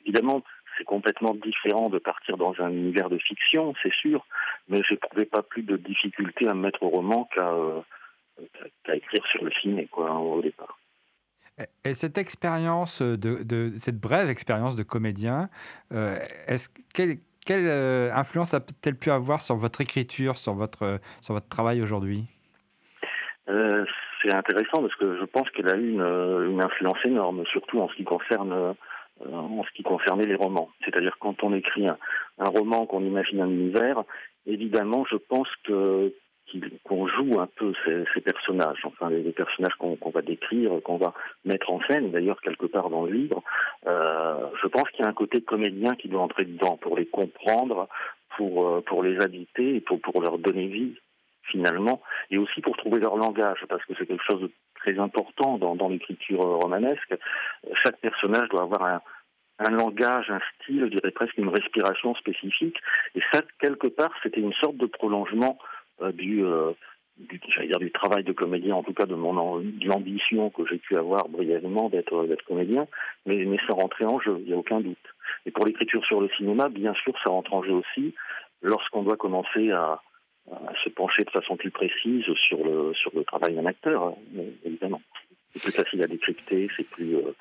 [0.05, 0.43] évidemment.
[0.79, 4.25] C'est complètement différent de partir dans un univers de fiction, c'est sûr,
[4.69, 7.81] mais j'éprouvais pas plus de difficulté à me mettre au roman qu'à euh,
[8.85, 10.79] qu'à- écrire sur le ciné, quoi, au départ.
[11.59, 15.49] Et- Et cette expérience, de, de- cette brève expérience de comédien,
[15.93, 16.17] euh,
[16.49, 21.49] est-ce quelle, quelle euh, influence a-t-elle pu avoir sur votre écriture, sur votre, sur votre
[21.49, 22.25] travail aujourd'hui?
[23.49, 23.85] Euh,
[24.23, 26.01] c'est intéressant parce que je pense qu'elle a eu une,
[26.53, 28.73] une influence énorme, surtout en ce qui concerne euh,
[29.31, 30.71] en ce qui concernait les romans.
[30.85, 31.99] C'est-à-dire quand on écrit un,
[32.39, 34.03] un roman, qu'on imagine un univers,
[34.47, 36.13] évidemment, je pense que
[36.85, 41.71] qu'on joue un peu ces, personnages, enfin les, personnages qu'on va décrire, qu'on va mettre
[41.71, 43.43] en scène, d'ailleurs quelque part dans le livre.
[43.87, 47.07] Euh, je pense qu'il y a un côté comédien qui doit entrer dedans pour les
[47.07, 47.89] comprendre,
[48.37, 50.95] pour euh, pour les habiter pour pour leur donner vie
[51.51, 55.59] finalement, et aussi pour trouver leur langage, parce que c'est quelque chose de très important
[55.59, 57.15] dans, l'écriture romanesque.
[57.85, 59.01] Chaque personnage doit avoir un,
[59.59, 62.77] un langage, un style, je dirais presque une respiration spécifique,
[63.15, 65.59] et ça, quelque part, c'était une sorte de prolongement
[66.11, 66.73] du, euh,
[67.19, 70.97] dire, du travail de comédien, en tout cas de mon de l'ambition que j'ai pu
[70.97, 72.87] avoir brièvement d'être d'être comédien,
[73.27, 74.97] mais, mais ça rentrait en jeu, il n'y a aucun doute.
[75.47, 78.15] Et pour l'écriture sur le cinéma, bien sûr, ça rentre en jeu aussi,
[78.63, 80.01] lorsqu'on doit commencer à,
[80.83, 84.15] se pencher de façon plus précise sur le sur le travail d'un acteur, hein,
[84.65, 85.01] évidemment.
[85.55, 87.17] C'est plus facile à décrypter, c'est plus.
[87.17, 87.35] euh,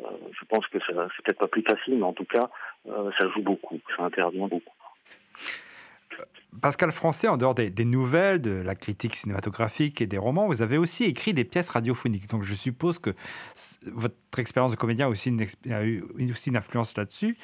[0.00, 2.50] euh, je pense que c'est peut-être pas plus facile, mais en tout cas,
[2.84, 4.74] ça joue beaucoup, ça intervient beaucoup.
[6.62, 10.62] Pascal Français, en dehors des, des nouvelles, de la critique cinématographique et des romans, vous
[10.62, 12.28] avez aussi écrit des pièces radiophoniques.
[12.28, 13.10] Donc je suppose que
[13.90, 17.36] votre expérience de comédien a aussi une, a eu une- aussi une influence là-dessus.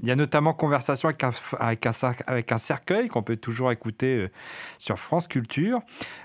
[0.00, 3.22] Il y a notamment Conversation avec un, f- avec un, cer- avec un cercueil qu'on
[3.22, 4.30] peut toujours écouter euh,
[4.78, 5.80] sur France Culture.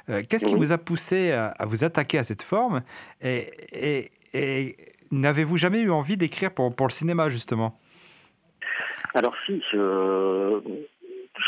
[0.10, 2.84] Euh, Qu'est-ce qui vous a poussé à, à vous attaquer à cette forme
[3.22, 4.78] Et, et- et
[5.12, 7.78] n'avez-vous jamais eu envie d'écrire pour, pour le cinéma, justement?
[9.14, 10.62] Alors si, je-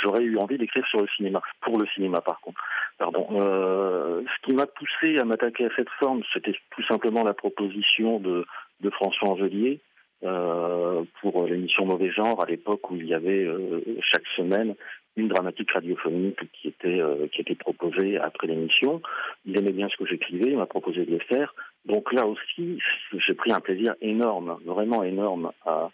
[0.01, 2.61] j'aurais eu envie d'écrire sur le cinéma, pour le cinéma par contre.
[2.97, 3.27] Pardon.
[3.31, 8.19] Euh, ce qui m'a poussé à m'attaquer à cette forme, c'était tout simplement la proposition
[8.19, 8.45] de,
[8.81, 9.79] de François Angelier
[10.23, 14.75] euh, pour l'émission Mauvais Genre à l'époque où il y avait euh, chaque semaine
[15.15, 19.01] une dramatique radiophonique qui était euh, qui était proposée après l'émission.
[19.45, 21.55] Il aimait bien ce que j'écrivais, il m'a proposé de le faire.
[21.85, 22.79] Donc là aussi,
[23.13, 25.89] j'ai pris un plaisir énorme, vraiment énorme à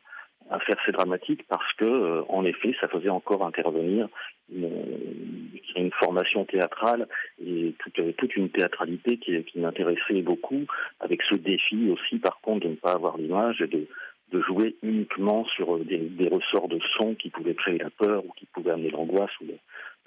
[0.49, 4.07] à faire ces dramatiques parce que, euh, en effet, ça faisait encore intervenir
[4.53, 7.07] une, formation théâtrale
[7.43, 10.65] et toute, toute une théâtralité qui, m'intéressait beaucoup,
[10.99, 13.87] avec ce défi aussi, par contre, de ne pas avoir l'image et de,
[14.31, 18.31] de jouer uniquement sur des, des ressorts de son qui pouvaient créer la peur ou
[18.37, 19.55] qui pouvaient amener l'angoisse ou le,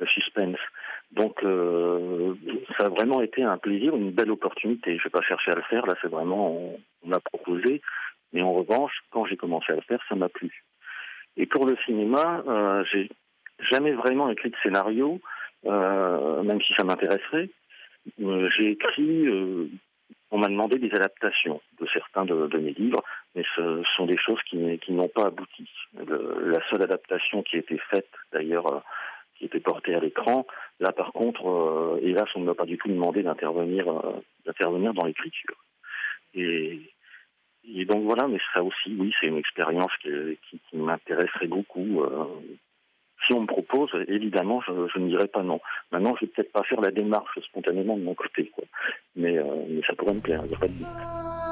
[0.00, 0.58] le suspense.
[1.12, 2.34] Donc, euh,
[2.78, 4.92] ça a vraiment été un plaisir, une belle opportunité.
[4.92, 7.80] Je ne vais pas chercher à le faire, là, c'est vraiment, on, on m'a proposé.
[8.32, 10.64] Mais en revanche, quand j'ai commencé à le faire, ça m'a plu.
[11.36, 13.08] Et pour le cinéma, euh, j'ai
[13.70, 15.20] jamais vraiment écrit de scénario,
[15.66, 17.50] euh, même si ça m'intéresserait.
[18.20, 19.68] Euh, j'ai écrit euh,
[20.30, 23.02] on m'a demandé des adaptations de certains de, mes livres,
[23.34, 24.56] mais ce sont des choses qui,
[24.88, 25.68] n'ont pas abouti.
[25.94, 28.84] La seule adaptation qui a été faite, d'ailleurs,
[29.36, 30.46] qui était portée à l'écran,
[30.78, 35.56] là par contre, hélas, on ne m'a pas du tout demandé d'intervenir, dans l'écriture.
[37.64, 40.10] Et donc voilà, mais ça aussi, oui, c'est une expérience qui,
[40.48, 42.02] qui, qui m'intéresserait beaucoup.
[42.02, 42.24] euh,
[43.26, 45.60] si on me propose, évidemment, je, je ne dirais pas non.
[45.92, 48.64] Maintenant, je vais peut-être pas faire la démarche spontanément de mon côté, quoi.
[49.14, 51.49] Mais, euh, mais ça pourrait me plaire, il a pas de doute.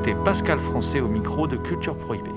[0.00, 2.30] Écoutez Pascal Français au micro de Culture Prohibée.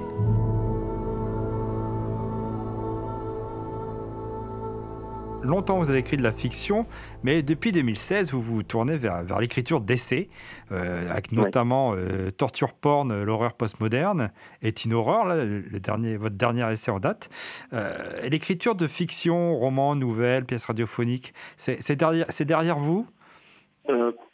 [5.43, 6.86] Longtemps, vous avez écrit de la fiction,
[7.24, 10.28] mais depuis 2016, vous vous tournez vers, vers l'écriture d'essais,
[10.74, 16.36] euh, avec notamment euh, Torture Porn, l'horreur postmoderne, et Teen Horror, là, le dernier, votre
[16.36, 17.30] dernier essai en date.
[17.72, 23.07] Euh, et l'écriture de fiction, romans, nouvelles, pièces radiophoniques, c'est derrière, derrière vous?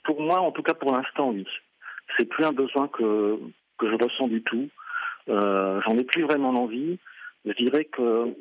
[0.03, 1.45] Pour moi, en tout cas pour l'instant, oui.
[2.19, 3.39] C'est plus un besoin que,
[3.77, 4.67] que je ressens du tout.
[5.29, 6.99] Euh, J'en ai plus vraiment envie.
[7.45, 8.35] Je dirais que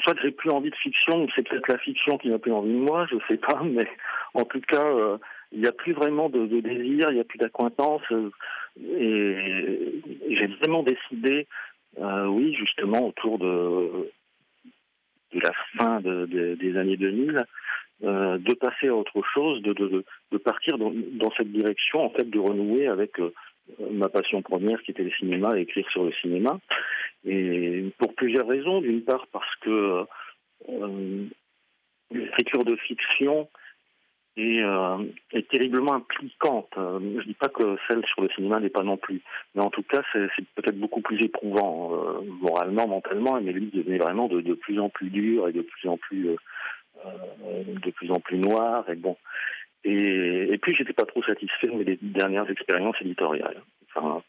[0.00, 2.72] soit j'ai plus envie de fiction, ou c'est peut-être la fiction qui n'a plus envie
[2.72, 3.88] de moi, je sais pas, mais
[4.34, 5.16] en tout cas, euh,
[5.52, 8.30] il n'y a plus vraiment de, désir, il n'y a plus d'acquaintance, euh,
[8.78, 11.46] et, j'ai vraiment décidé,
[11.98, 14.10] oui, justement, autour de,
[15.32, 17.46] de la fin de- de- des années 2000,
[18.04, 20.04] euh, de passer à autre chose, de,
[20.38, 20.92] partir dans,
[21.36, 23.32] cette direction, en fait, de renouer avec euh,
[23.90, 26.58] ma passion première, qui était le cinéma, écrire sur le cinéma.
[27.24, 28.82] Et pour plusieurs raisons.
[28.82, 30.04] D'une part, parce que
[30.68, 31.24] euh,
[32.10, 33.48] l'écriture de fiction
[34.36, 34.62] est,
[35.48, 36.68] terriblement impliquante.
[36.76, 39.22] Je dis pas que celle sur le cinéma n'est pas non plus,
[39.54, 44.28] mais en tout cas, c'est peut-être beaucoup plus éprouvant, moralement, mentalement, mais lui devenait vraiment
[44.28, 46.36] de, de plus en plus dur et de plus en plus,
[47.04, 48.88] de plus en plus noir.
[48.90, 49.16] Et bon.
[49.84, 53.62] Et, et puis, j'étais pas trop satisfait de mes dernières expériences éditoriales.
[53.88, 54.22] Enfin,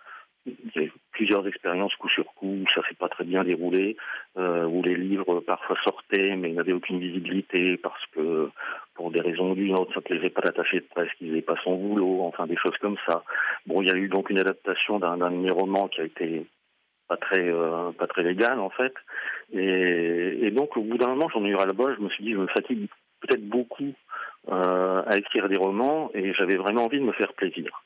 [0.76, 3.98] eu plusieurs expériences coup sur coup où ça s'est pas très bien déroulé,
[4.38, 8.50] euh, où les livres parfois sortaient mais n'avaient aucune visibilité parce que
[8.94, 11.76] pour des raisons d'une autre, ça plaisait pas l'attaché de presse qui faisait pas son
[11.76, 13.24] boulot, enfin des choses comme ça.
[13.66, 16.46] Bon, il y a eu donc une adaptation d'un de romans qui a été
[17.08, 18.94] pas très euh, pas très légal en fait,
[19.54, 22.24] et, donc au bout d'un moment j'en ai eu ras le bol, je me suis
[22.24, 22.88] dit je me fatigue
[23.22, 23.94] peut-être beaucoup
[24.50, 27.84] euh, à écrire des romans et j'avais vraiment envie de me faire plaisir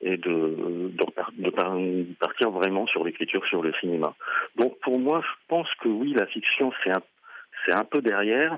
[0.00, 4.14] et de, de, partir vraiment sur l'écriture, sur le cinéma.
[4.56, 7.02] Donc pour moi, je pense que oui, la fiction, c'est un,
[7.66, 8.56] c'est un peu derrière.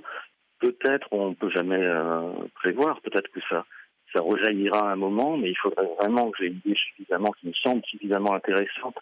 [0.59, 3.65] Peut-être, on peut jamais euh, prévoir, peut-être que ça,
[4.13, 7.55] ça rejaillira un moment, mais il faudrait vraiment que j'ai une idée suffisamment, qui me
[7.55, 8.97] semble suffisamment intéressante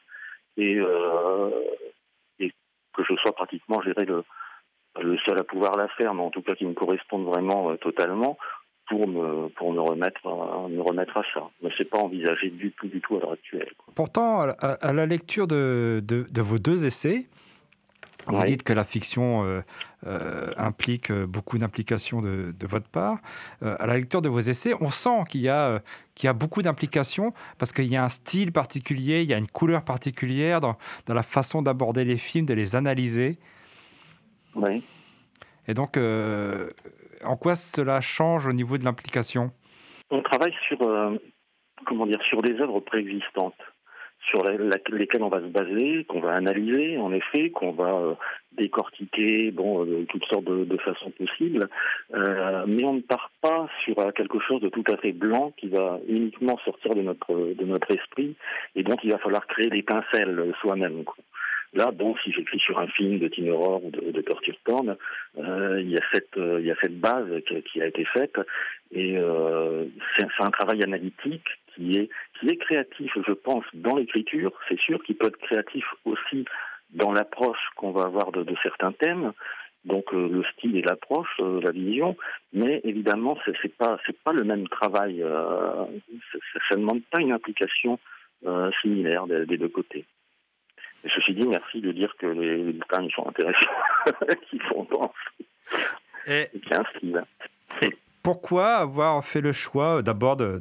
[0.59, 1.51] et, euh,
[2.41, 2.53] et
[2.95, 6.67] que je sois pratiquement, le, seul à pouvoir la faire, mais en tout cas qui
[6.67, 8.37] me corresponde vraiment euh, totalement
[8.89, 11.49] pour me pour me remettre à, me remettre à ça.
[11.63, 13.71] Mais c'est pas envisagé du tout du tout à l'heure actuelle.
[13.95, 17.29] Pourtant, à, la lecture de- de vos deux essais,
[18.29, 19.63] vous dites que la fiction euh,
[20.07, 23.19] euh, implique euh, beaucoup d'implications de, de votre part.
[23.63, 25.83] Euh, à la lecture de vos essais, on sent qu'il y a,
[26.15, 29.39] qu'il y a beaucoup d'implications parce qu'il y a un style particulier, il y a
[29.39, 30.77] une couleur particulière dans,
[31.07, 33.39] dans la façon d'aborder les films, de les analyser.
[34.55, 34.85] Oui.
[35.67, 39.53] Et donc, en quoi cela change au niveau de l'implication?
[40.11, 40.79] On travaille sur
[41.87, 43.55] comment dire sur des œuvres préexistantes
[44.29, 48.15] sur lesquelles on va se baser, qu'on va analyser en effet, qu'on va euh,
[48.53, 51.69] décortiquer bon, euh, de toutes sortes de, façons possibles,
[52.15, 55.69] Euh, mais on ne part pas sur quelque chose de tout à fait blanc qui
[55.69, 58.35] va uniquement sortir de notre de notre esprit
[58.77, 61.05] et donc il va falloir créer des pincelles soi-même.
[61.75, 64.25] Là, bon, si j'écris sur un film de horror ou de, de
[65.39, 67.29] euh, il y a cette il y a cette base
[67.71, 68.39] qui, a été faite
[68.93, 69.19] et
[70.17, 72.09] c'est un travail analytique qui est
[72.39, 74.53] qui est créatif, je pense, dans l'écriture.
[74.69, 76.45] C'est sûr qu'il peut être créatif aussi
[76.91, 79.33] dans l'approche qu'on va avoir de, de certains thèmes.
[79.85, 82.17] Donc euh, le style et l'approche, euh, la vision,
[82.53, 85.23] mais évidemment c'est c'est pas c'est pas le même travail.
[85.23, 85.85] Euh,
[86.69, 87.99] ça, ne demande pas une implication
[88.83, 90.05] similaire des, des deux côtés.
[91.05, 93.59] Et ceci dit, merci de dire que les, les bouquins ils sont intéressants,
[94.51, 95.13] qu'ils font penser
[96.27, 97.25] Et et qu'il y a un style.
[98.29, 100.59] Pourquoi avoir fait le choix euh, d'abord de,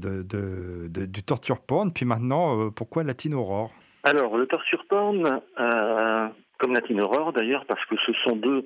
[1.05, 6.27] du torture porn, puis maintenant, euh, pourquoi la teen horror Alors, le torture porn, euh,
[6.59, 8.65] comme la teen horror d'ailleurs, parce que ce sont deux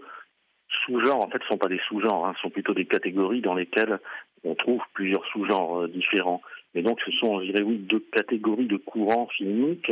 [0.86, 3.42] sous-genres, en fait, ce ne sont pas des sous-genres, hein, ce sont plutôt des catégories
[3.42, 3.98] dans lesquelles
[4.44, 6.44] on trouve plusieurs sous-genres différents.
[6.76, 9.92] Mais donc, ce sont, je dirais, oui, deux catégories de courants filmiques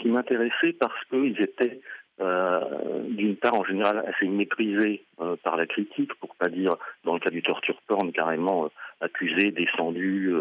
[0.00, 1.82] qui m'intéressaient parce qu'ils étaient,
[2.20, 7.14] euh, d'une part, en général, assez méprisés euh, par la critique, pour pas dire, dans
[7.14, 8.70] le cas du torture porn, carrément
[9.02, 10.32] euh, descendus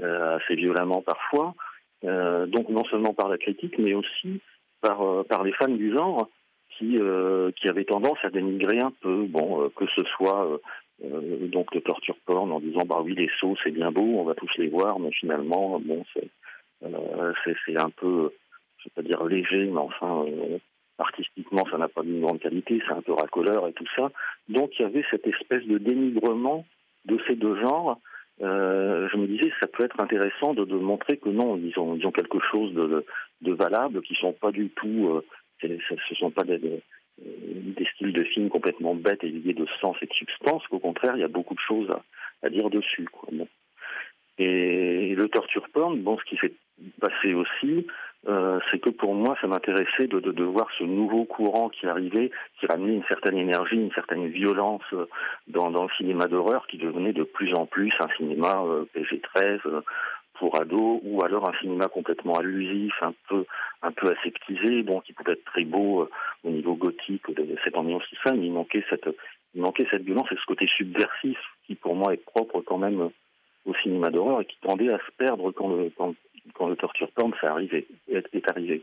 [0.00, 1.54] euh, assez violemment parfois.
[2.02, 4.40] Donc non seulement par la critique, mais aussi
[4.80, 6.30] par, par les fans du genre
[6.70, 6.98] qui,
[7.56, 10.48] qui avaient tendance à dénigrer un peu, bon, que ce soit
[11.02, 14.34] donc le torture porn en disant bah oui les sauts c'est bien beau, on va
[14.34, 16.30] tous les voir, mais finalement bon c'est
[17.66, 18.32] c'est un peu,
[18.78, 20.24] je vais pas dire léger, mais enfin
[21.00, 24.10] artistiquement ça n'a pas d'une grande qualité, c'est un peu racoleur et tout ça.
[24.48, 26.64] Donc il y avait cette espèce de dénigrement
[27.06, 27.98] de ces deux genres
[28.42, 32.12] euh, je me disais ça peut être intéressant de, de montrer que non, ils ont,
[32.12, 33.04] quelque chose de,
[33.42, 35.24] de valable, qui sont pas du tout, euh,
[35.60, 40.06] ce sont pas des, des, styles de films complètement bêtes et liés de sens et
[40.06, 41.90] de substance, qu'au contraire il y a beaucoup de choses
[42.42, 43.06] à, dire dessus.
[44.38, 46.54] Et le torture porn, bon, ce qui s'est
[46.98, 47.86] passé aussi,
[48.28, 51.86] euh, c'est que pour moi, ça m'intéressait de, de, de voir ce nouveau courant qui
[51.86, 55.06] arrivait, qui ramenait une certaine énergie, une certaine violence euh,
[55.48, 59.60] dans, dans le cinéma d'horreur, qui devenait de plus en plus un cinéma euh, PG-13
[59.64, 59.80] euh,
[60.34, 63.46] pour ados, ou alors un cinéma complètement allusif, un peu
[63.82, 66.08] un peu aseptisé, bon, qui pouvait être très beau
[66.44, 69.08] au niveau gothique de cette ambiance tout ça, mais il manquait cette
[69.54, 73.10] il manquait cette violence et ce côté subversif qui pour moi est propre quand même
[73.66, 76.14] au cinéma d'horreur et qui tendait à se perdre quand le quand,
[76.54, 78.82] quand le torture porn s'est arrivé est, est arrivé.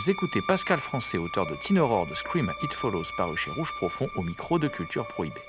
[0.00, 3.74] Vous écoutez Pascal Français, auteur de Teen Horror de Scream It Follows, paru chez Rouge
[3.74, 5.42] Profond, au micro de Culture Prohibée.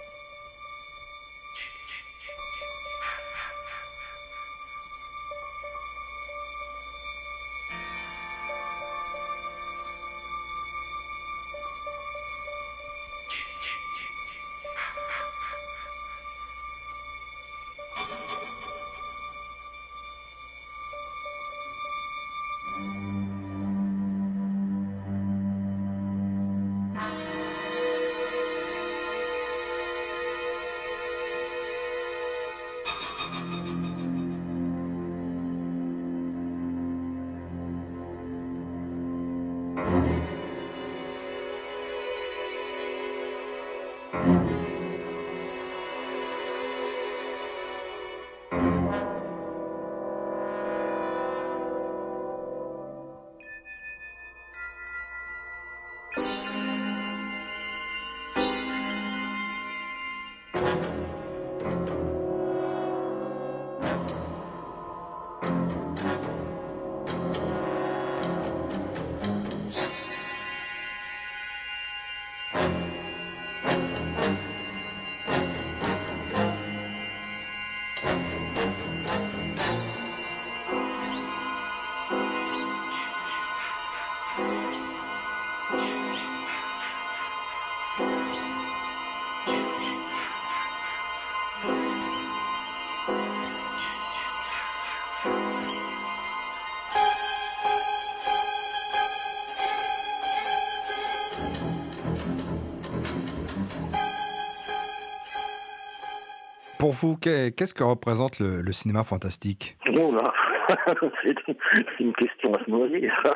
[106.92, 109.78] Pour vous, que- qu'est-ce que représente le, cinéma fantastique?
[109.88, 110.34] Oh là,
[111.24, 113.10] c'est une question à se noyer.
[113.24, 113.34] ça.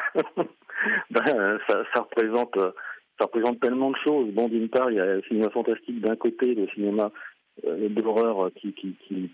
[1.10, 2.54] Ben, ça, représente,
[3.18, 4.30] ça représente tellement de choses.
[4.34, 7.12] Bon, d'une part, il y a le cinéma fantastique d'un côté, le cinéma
[7.66, 8.74] euh, d'horreur qui,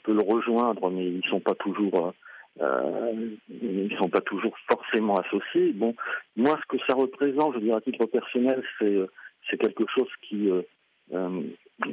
[0.03, 2.13] peut le rejoindre, mais ils sont pas toujours,
[2.61, 5.74] euh, euh, ils sont pas toujours forcément associés.
[5.74, 5.95] Bon,
[6.36, 9.07] moi, ce que ça représente, je dire à titre personnel, c'est, euh,
[9.49, 10.61] c'est quelque chose qui, euh,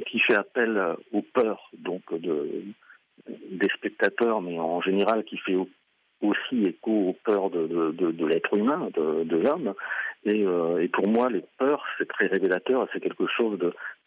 [0.07, 2.63] qui fait appel euh, aux peurs, donc de
[3.27, 5.69] des spectateurs, mais en général qui fait au-
[6.21, 9.73] aussi écho aux peurs de, l'être humain, de, l'homme.
[10.25, 13.57] Et, euh, et pour moi, les peurs, c'est très révélateur, c'est quelque chose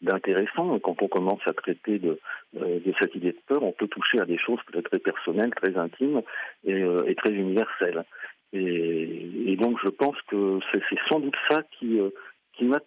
[0.03, 0.79] d'intéressant.
[0.81, 2.19] Quand on commence à traiter de,
[2.61, 5.55] euh, de cette idée de peur, on peut toucher à des choses peut-être très personnelles,
[5.55, 6.21] très intimes
[6.65, 8.05] et, euh, très universelles.
[8.53, 12.11] Et, donc, je pense que c'est sans doute ça qui, euh,
[12.55, 12.81] qui m'a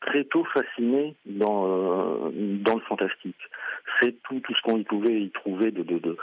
[0.00, 3.40] très tôt fasciné dans, euh, dans le fantastique.
[4.00, 6.16] C'est tout, tout ce qu'on y pouvait y trouver de, de,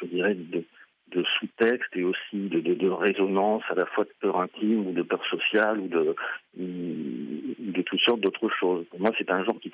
[0.00, 0.64] je dirais, de,
[1.12, 5.02] de sous-texte et aussi de, de, résonance à la fois de peur intime ou de
[5.02, 6.14] peur sociale ou de,
[6.56, 8.86] de toutes sortes d'autres choses.
[8.90, 9.72] Pour moi, c'est un genre qui,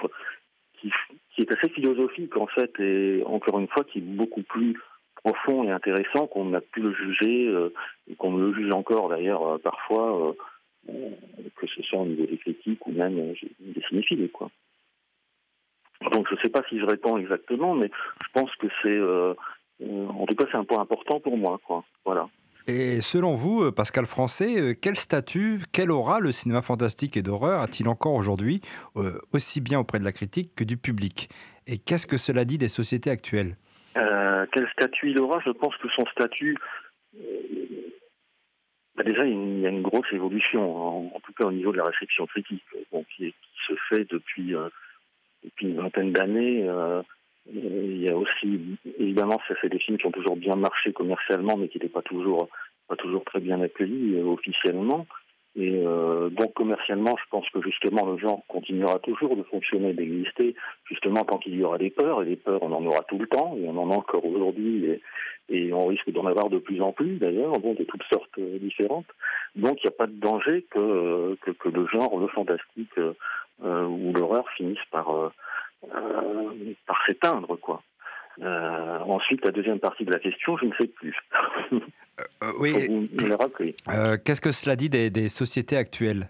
[0.81, 0.91] qui,
[1.35, 4.81] qui est assez philosophique en fait et encore une fois qui est beaucoup plus
[5.23, 7.73] profond et intéressant qu'on a pu le juger euh,
[8.09, 10.33] et qu'on le juge encore d'ailleurs euh, parfois euh, euh,
[10.87, 14.51] que ce soit au niveau des critiques ou même euh, des cinéphiles quoi.
[16.13, 17.91] Donc je ne sais pas si je réponds exactement, mais
[18.23, 19.35] je pense que c'est, euh,
[19.83, 21.85] euh, en tout cas, c'est un point important pour moi, quoi.
[22.05, 22.29] Voilà.
[22.69, 27.23] Et selon vous, euh, Pascal Français, euh, quel statut, quelle aura le cinéma fantastique et
[27.23, 28.61] d'horreur a-t-il encore aujourd'hui,
[28.97, 31.29] euh, aussi bien auprès de la critique que du public?
[31.67, 33.57] Et qu'est-ce que cela dit des sociétés actuelles?
[33.97, 35.41] Euh, quel statut il aura?
[35.45, 36.57] Je pense que son statut,
[37.17, 37.21] euh,
[38.97, 41.85] bah déjà, il y a une- grosse évolution, en, tout cas au niveau de la
[41.85, 43.35] réception critique, bon, qui,
[43.69, 44.69] se fait depuis, euh,
[45.45, 46.69] depuis une vingtaine d'années.
[46.69, 47.03] euh,
[47.53, 48.61] il y a aussi,
[48.99, 52.03] évidemment, ça c'est des films qui ont toujours bien marché commercialement, mais qui n'étaient pas
[52.03, 52.49] toujours,
[52.89, 55.07] pas toujours très bien accueillis euh, officiellement.
[55.59, 60.55] Et euh, donc commercialement, je pense que justement le genre continuera toujours de fonctionner, d'exister,
[60.85, 63.27] justement tant qu'il y aura des peurs, et des peurs on en aura tout le
[63.27, 65.01] temps, et on en a encore aujourd'hui,
[65.49, 68.59] et, on risque d'en avoir de plus en plus d'ailleurs, bon, de toutes sortes euh,
[68.59, 69.07] différentes.
[69.55, 72.99] Donc il n'y a pas de danger que, euh, que, que le genre, le fantastique
[72.99, 73.15] euh,
[73.65, 75.31] euh, ou l'horreur finisse par, euh,
[76.87, 77.81] par s'éteindre, quoi.
[78.43, 81.15] Euh, ensuite, la deuxième partie de la question, je ne sais plus.
[81.73, 83.75] Euh, oui, Faut vous me la rappeler.
[83.89, 86.29] euh, qu'est-ce que cela dit des, des sociétés actuelles?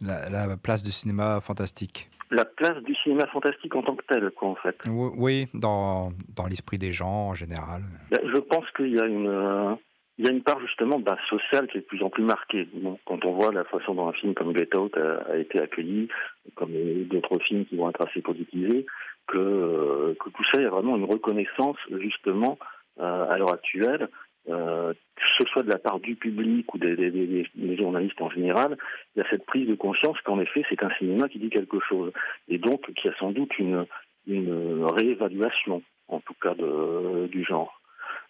[0.00, 4.30] La, la place du cinéma fantastique La place du cinéma fantastique en tant que tel,
[4.32, 4.76] quoi, en fait.
[4.88, 7.82] Ou- Oui, dans, dans l'esprit des gens en général.
[8.10, 9.74] Ben, Je pense qu'il y a une, euh,
[10.18, 12.66] il y a une part justement ben, sociale qui est de plus en plus marquée.
[12.74, 15.60] Bon, quand on voit la façon dont un film comme Get Out a, a été
[15.60, 16.08] accueilli,
[16.56, 16.72] comme
[17.04, 18.86] d'autres films qui vont être assez politisés,
[19.26, 22.58] que, euh, que tout ça, il y a vraiment une reconnaissance justement
[23.00, 24.08] euh, à l'heure actuelle,
[24.48, 28.20] euh, que ce soit de la part du public ou des, des- des- des journalistes
[28.20, 28.76] en général,
[29.14, 31.78] il y a cette prise de conscience qu'en effet c'est un cinéma qui dit quelque
[31.80, 32.12] chose
[32.48, 33.86] et donc qui a sans doute une,
[34.26, 37.80] une réévaluation en tout cas de, du genre.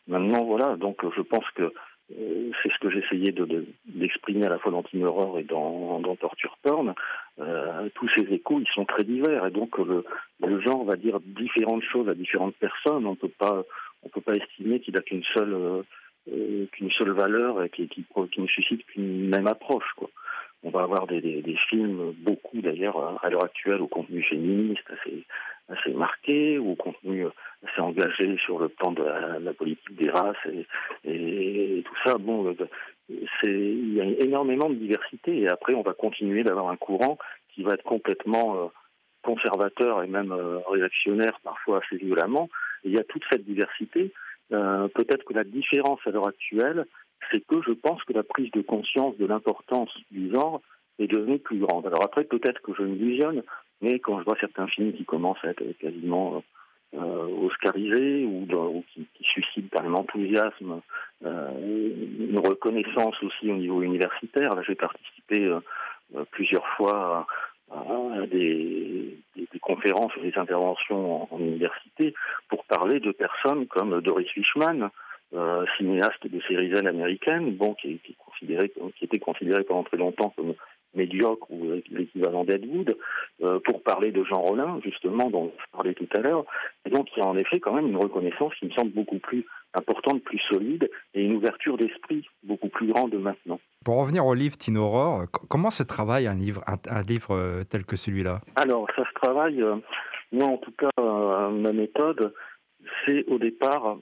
[0.07, 1.73] Maintenant, voilà, donc je pense que
[2.09, 5.07] c'est ce que j'essayais de, de- d'exprimer à la fois dans Team
[5.39, 6.95] et dans, dans Torture Porn.
[7.39, 10.05] Euh, tous ces échos, ils sont très divers, et donc le,
[10.41, 13.07] le genre va dire différentes choses à différentes personnes.
[13.07, 13.17] On
[14.03, 15.83] on peut pas estimer qu'il a qu'une seule, euh,
[16.31, 20.11] euh, qu'une seule valeur et qui ne suscite qu'une même approche, quoi.
[20.65, 25.25] On va avoir des, films, beaucoup d'ailleurs à l'heure actuelle, au contenu féministe assez,
[25.69, 27.27] assez marqué, ou au contenu
[27.65, 30.37] assez engagé sur le plan de la, politique des races
[31.05, 32.17] et, tout ça.
[32.19, 32.55] Bon, euh,
[33.41, 37.19] c'est il y a énormément de diversité et après on va continuer d'avoir un courant
[37.55, 38.67] qui va être complètement euh,
[39.23, 42.49] conservateur et même euh, réactionnaire parfois assez violemment.
[42.85, 44.13] Il y a toute cette diversité.
[44.51, 46.85] Peut-être que la différence à l'heure actuelle,
[47.31, 50.61] c'est que je pense que la prise de conscience de l'importance du genre
[50.99, 51.87] est devenue plus grande.
[51.87, 53.43] Alors après, peut-être que je m'illusionne,
[53.81, 56.43] mais quand je vois certains films qui commencent à être quasiment
[56.95, 60.83] euh, oscarisés ou, qui, qui, suscitent un enthousiasme,
[61.25, 61.51] euh,
[62.29, 64.55] une reconnaissance aussi au niveau universitaire.
[64.55, 65.61] Là, j'ai participé euh,
[66.33, 67.27] plusieurs fois
[67.71, 72.13] à, à des, des, des, conférences, des interventions en, en, université
[72.49, 74.91] pour parler de personnes comme Doris Fishman,
[75.35, 79.97] euh, cinéaste de séries Z américaines, bon, qui, qui, considéré, qui était considéré pendant très
[79.97, 80.55] longtemps comme
[80.95, 82.99] médiocre ou l'équivalent d'Ed Wood,
[83.65, 86.45] pour parler de Jean Rollin, justement, dont on parlait tout à l'heure.
[86.85, 89.19] Et donc, il y a en effet quand même une reconnaissance qui me semble beaucoup
[89.19, 93.59] plus importante, plus solide, et une ouverture d'esprit beaucoup plus grande maintenant.
[93.87, 97.65] Pour revenir au livre Tino Aurore, comment se travaille un livre, un, un livre euh,
[97.65, 98.43] tel que celui-là?
[98.57, 99.77] Alors, ça se travaille, euh,
[100.31, 102.35] moi en tout cas, euh, ma méthode,
[103.07, 103.97] c'est au départ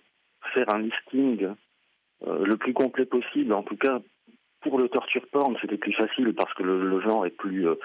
[0.52, 1.48] faire un listing
[2.26, 3.52] euh, le plus complet possible.
[3.52, 4.00] En tout cas,
[4.60, 7.76] pour le torture porn, c'était plus facile parce que le, genre est plus, euh,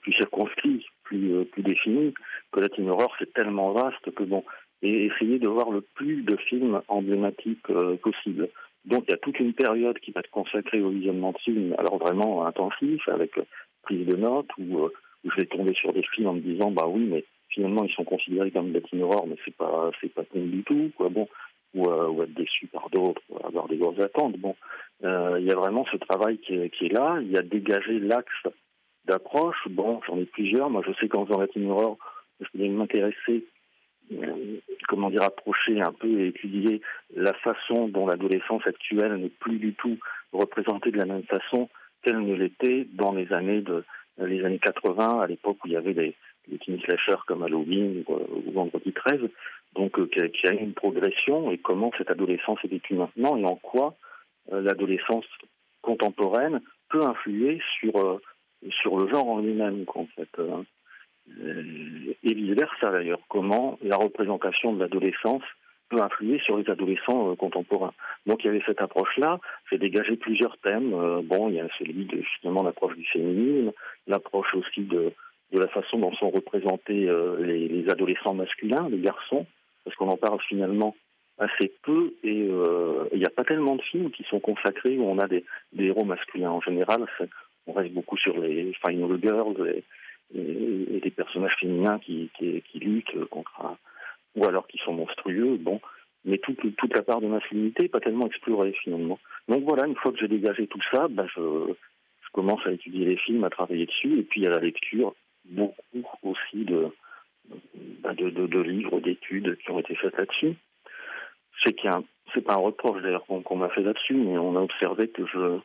[0.00, 2.14] plus circonscrit, plus, euh, plus défini,
[2.52, 4.44] que la teen horror, c'est tellement vaste que bon,
[4.82, 7.66] et essayer de voir le plus de films emblématiques
[8.00, 8.48] possible.
[8.84, 11.74] Donc il y a toute une période qui va être consacrée au visionnement de films,
[11.78, 13.32] alors vraiment intensif, avec
[13.82, 14.88] prise de notes, où,
[15.24, 18.04] je vais tomber sur des films en me disant, bah oui, mais finalement ils sont
[18.04, 21.08] considérés comme de la teen horror, mais c'est pas c'est pas cool du tout, quoi.
[21.08, 21.28] Bon,
[21.74, 24.38] ou, euh, ou être déçu par d'autres, avoir des grosses attentes.
[24.38, 24.56] Bon,
[25.04, 27.18] euh, il y a vraiment ce travail qui est, là.
[27.20, 28.46] Il y a dégagé l'axe
[29.04, 29.68] d'approche.
[29.68, 30.70] Bon, j'en ai plusieurs.
[30.70, 31.98] Moi, je sais qu'en faisant la teen horror,
[32.40, 33.46] je voulais m'intéresser,
[34.12, 36.80] euh, comment dire, approcher un peu et étudier
[37.14, 39.98] la façon dont l'adolescence actuelle n'est plus du tout
[40.32, 41.68] représentée de la même façon
[42.02, 43.62] qu'elle ne l'était dans les années
[44.18, 46.16] les années 80, à l'époque où il y avait des,
[46.48, 49.20] des teen slashers comme Halloween ou, ou Vendredi 13,
[49.74, 53.56] donc euh, qui, a, une progression et comment cette adolescence est vécue maintenant et en
[53.56, 53.94] quoi
[54.52, 55.26] euh, l'adolescence
[55.82, 58.20] contemporaine peut influer sur euh,
[58.80, 60.28] sur le genre en lui-même, en fait.
[60.38, 60.62] euh.
[61.40, 65.42] Euh, et vice versa d'ailleurs, comment la représentation de l'adolescence
[65.90, 67.92] peut influer sur les adolescents euh, contemporains.
[68.26, 69.38] Donc il y avait cette approche-là,
[69.70, 70.92] j'ai dégagé plusieurs thèmes.
[70.94, 73.72] Euh, bon, il y a celui de justement l'approche du féminisme,
[74.06, 75.12] l'approche aussi de,
[75.52, 79.46] de la façon dont sont représentés euh, les, les adolescents masculins, les garçons,
[79.84, 80.94] parce qu'on en parle finalement
[81.38, 85.04] assez peu et euh, il n'y a pas tellement de films qui sont consacrés où
[85.04, 85.44] on a des,
[85.78, 86.50] héros masculins.
[86.50, 87.06] En général,
[87.66, 89.84] on reste beaucoup sur les Final Girls et,
[90.36, 93.76] et, des personnages féminins qui, qui, qui luttent contre un,
[94.34, 95.56] ou alors qui sont monstrueux.
[95.58, 95.80] Bon,
[96.24, 99.18] mais toute, toute la part de masculinité n'est pas tellement explorée finalement.
[99.48, 103.06] Donc voilà, une fois que j'ai dégagé tout ça, bah, je, je commence à étudier
[103.06, 105.14] les films, à travailler dessus, et puis à la lecture,
[105.48, 106.90] beaucoup aussi de,
[108.02, 110.54] bah, de, de, livres, d'études qui ont été faites là-dessus.
[111.64, 111.90] C'est qu'il
[112.34, 115.26] c'est pas un reproche d'ailleurs qu'on qu'on m'a fait là-dessus, mais on a observé que
[115.26, 115.58] je,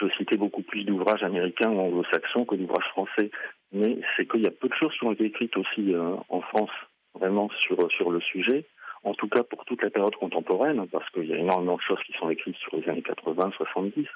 [0.00, 3.30] je citais beaucoup plus d'ouvrages américains ou anglo-saxons que d'ouvrages français.
[3.72, 6.40] Mais c'est qu'il y a peu de choses qui ont été écrites aussi euh, en
[6.40, 6.70] France,
[7.14, 8.64] vraiment sur, sur le sujet.
[9.02, 12.02] En tout cas pour toute la période contemporaine, parce qu'il y a énormément de choses
[12.04, 14.06] qui sont écrites sur les années 80, 70.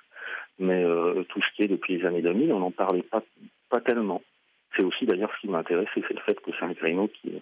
[0.59, 3.22] Mais euh, tout ce qui est depuis les années 2000, on n'en parlait pas,
[3.70, 4.22] pas tellement.
[4.76, 7.40] C'est aussi d'ailleurs ce qui m'a intéressé, c'est le fait que c'est un créneau qui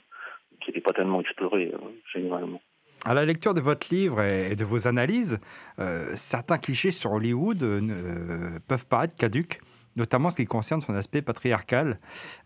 [0.61, 1.79] qui n'était pas tellement exploré euh,
[2.15, 2.61] généralement.
[3.05, 5.41] À la lecture de votre livre et de vos analyses,
[5.81, 9.59] euh, certains clichés sur Hollywood euh, ne- euh, peuvent paraître caduques,
[9.97, 11.99] notamment ce qui concerne son aspect patriarcal.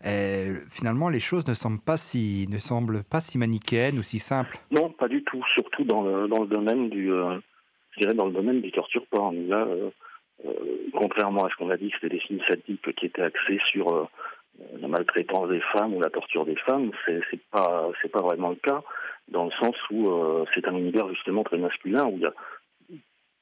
[0.03, 4.17] Et finalement, les choses ne semblent pas si, ne semblent pas si manichéennes ou si
[4.17, 4.57] simples.
[4.71, 5.43] Non, pas du tout.
[5.53, 7.37] Surtout dans le dans le domaine du, euh,
[7.91, 9.47] je dirais dans le domaine du torture porn.
[9.47, 9.67] Là,
[10.93, 14.09] contrairement à ce qu'on a dit, c'était des films sadiques qui étaient axés sur
[14.79, 16.91] la maltraitance des femmes ou la torture des femmes.
[17.05, 18.81] C'est pas c'est pas vraiment le cas,
[19.27, 22.33] dans le sens où euh, c'est un univers justement très masculin où il y a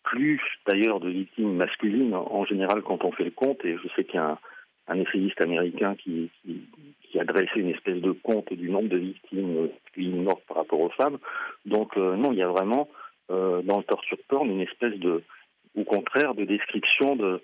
[0.03, 3.63] plus d'ailleurs de victimes masculines en général quand on fait le compte.
[3.65, 4.37] Et je sais qu'il y a
[4.87, 6.29] un, essayiste américain qui,
[7.19, 10.89] a dressé une espèce de compte du nombre de victimes masculines mortes par rapport aux
[10.89, 11.17] femmes.
[11.65, 12.89] Donc euh, non, il y a vraiment
[13.31, 15.23] euh, dans le torture porn une espèce de,
[15.75, 17.41] au contraire, de description de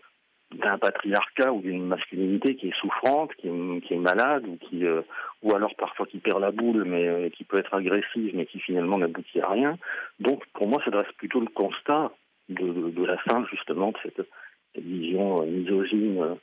[0.53, 5.01] d'un patriarcat ou d'une masculinité qui est souffrante, qui est, malade ou qui euh,
[5.41, 8.59] ou alors parfois qui perd la boule mais euh, qui peut être agressive mais qui
[8.59, 9.77] finalement n'aboutit à rien.
[10.19, 12.11] Donc pour moi ça dresse plutôt le constat
[12.49, 14.27] de, la fin justement de cette,
[14.75, 16.37] vision euh, misogyne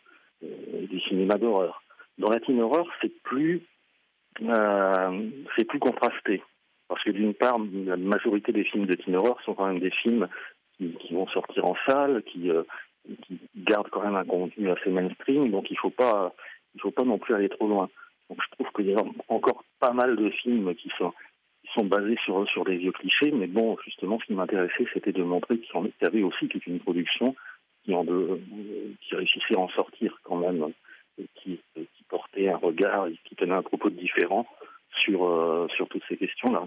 [0.45, 1.83] euh, du cinéma d'horreur.
[2.19, 3.63] Dans la teen horror c'est plus
[5.57, 6.43] c'est plus contrasté
[6.89, 9.91] parce que d'une part la majorité des films de teen horror sont quand même des
[9.91, 10.29] films
[10.79, 12.63] qui, qui vont sortir en salle, qui euh,
[13.23, 16.35] qui garde quand même un contenu assez mainstream, donc il faut pas,
[16.81, 17.89] faut pas non plus aller trop loin.
[18.29, 21.13] Donc je trouve qu'il y a encore pas mal de films qui sont,
[21.85, 25.59] basés sur sur des vieux clichés, mais bon, justement, ce qui m'intéressait, c'était de montrer
[25.59, 27.37] qu'il y avait aussi toute une production
[27.85, 28.41] qui en de,
[29.01, 30.73] qui réussissait à en sortir quand même,
[31.37, 31.61] qui,
[32.09, 34.47] portait un regard, qui tenait un propos différent
[35.05, 36.65] sur euh, sur toutes ces questions-là.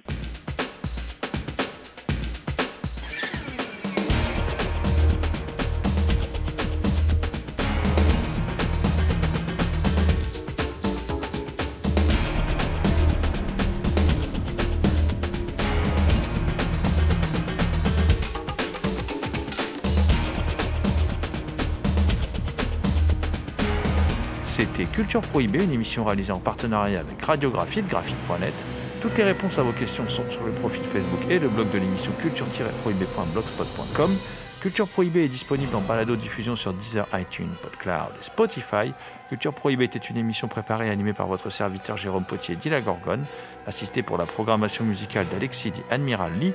[24.93, 28.53] Culture Prohibée, une émission réalisée en partenariat avec Radiographie de graphite.net.
[29.01, 31.77] Toutes les réponses à vos questions sont sur le profil Facebook et le blog de
[31.77, 34.11] l'émission culture-prohibée.blogspot.com.
[34.59, 38.93] Culture Prohibée est disponible en balado-diffusion sur Deezer, iTunes, PodCloud et Spotify.
[39.29, 42.81] Culture Prohibée était une émission préparée et animée par votre serviteur Jérôme Potier dit la
[42.81, 43.23] Gorgone,
[43.65, 46.51] assisté pour la programmation musicale d'Alexis dit Admiral Lee.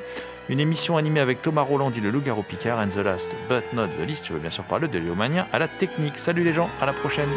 [0.50, 3.88] Une émission animée avec Thomas Roland dit le loup-garou Picard and the last but not
[3.98, 6.18] the least, je veux bien sûr parler de Léomania à la technique.
[6.18, 7.30] Salut les gens, à la prochaine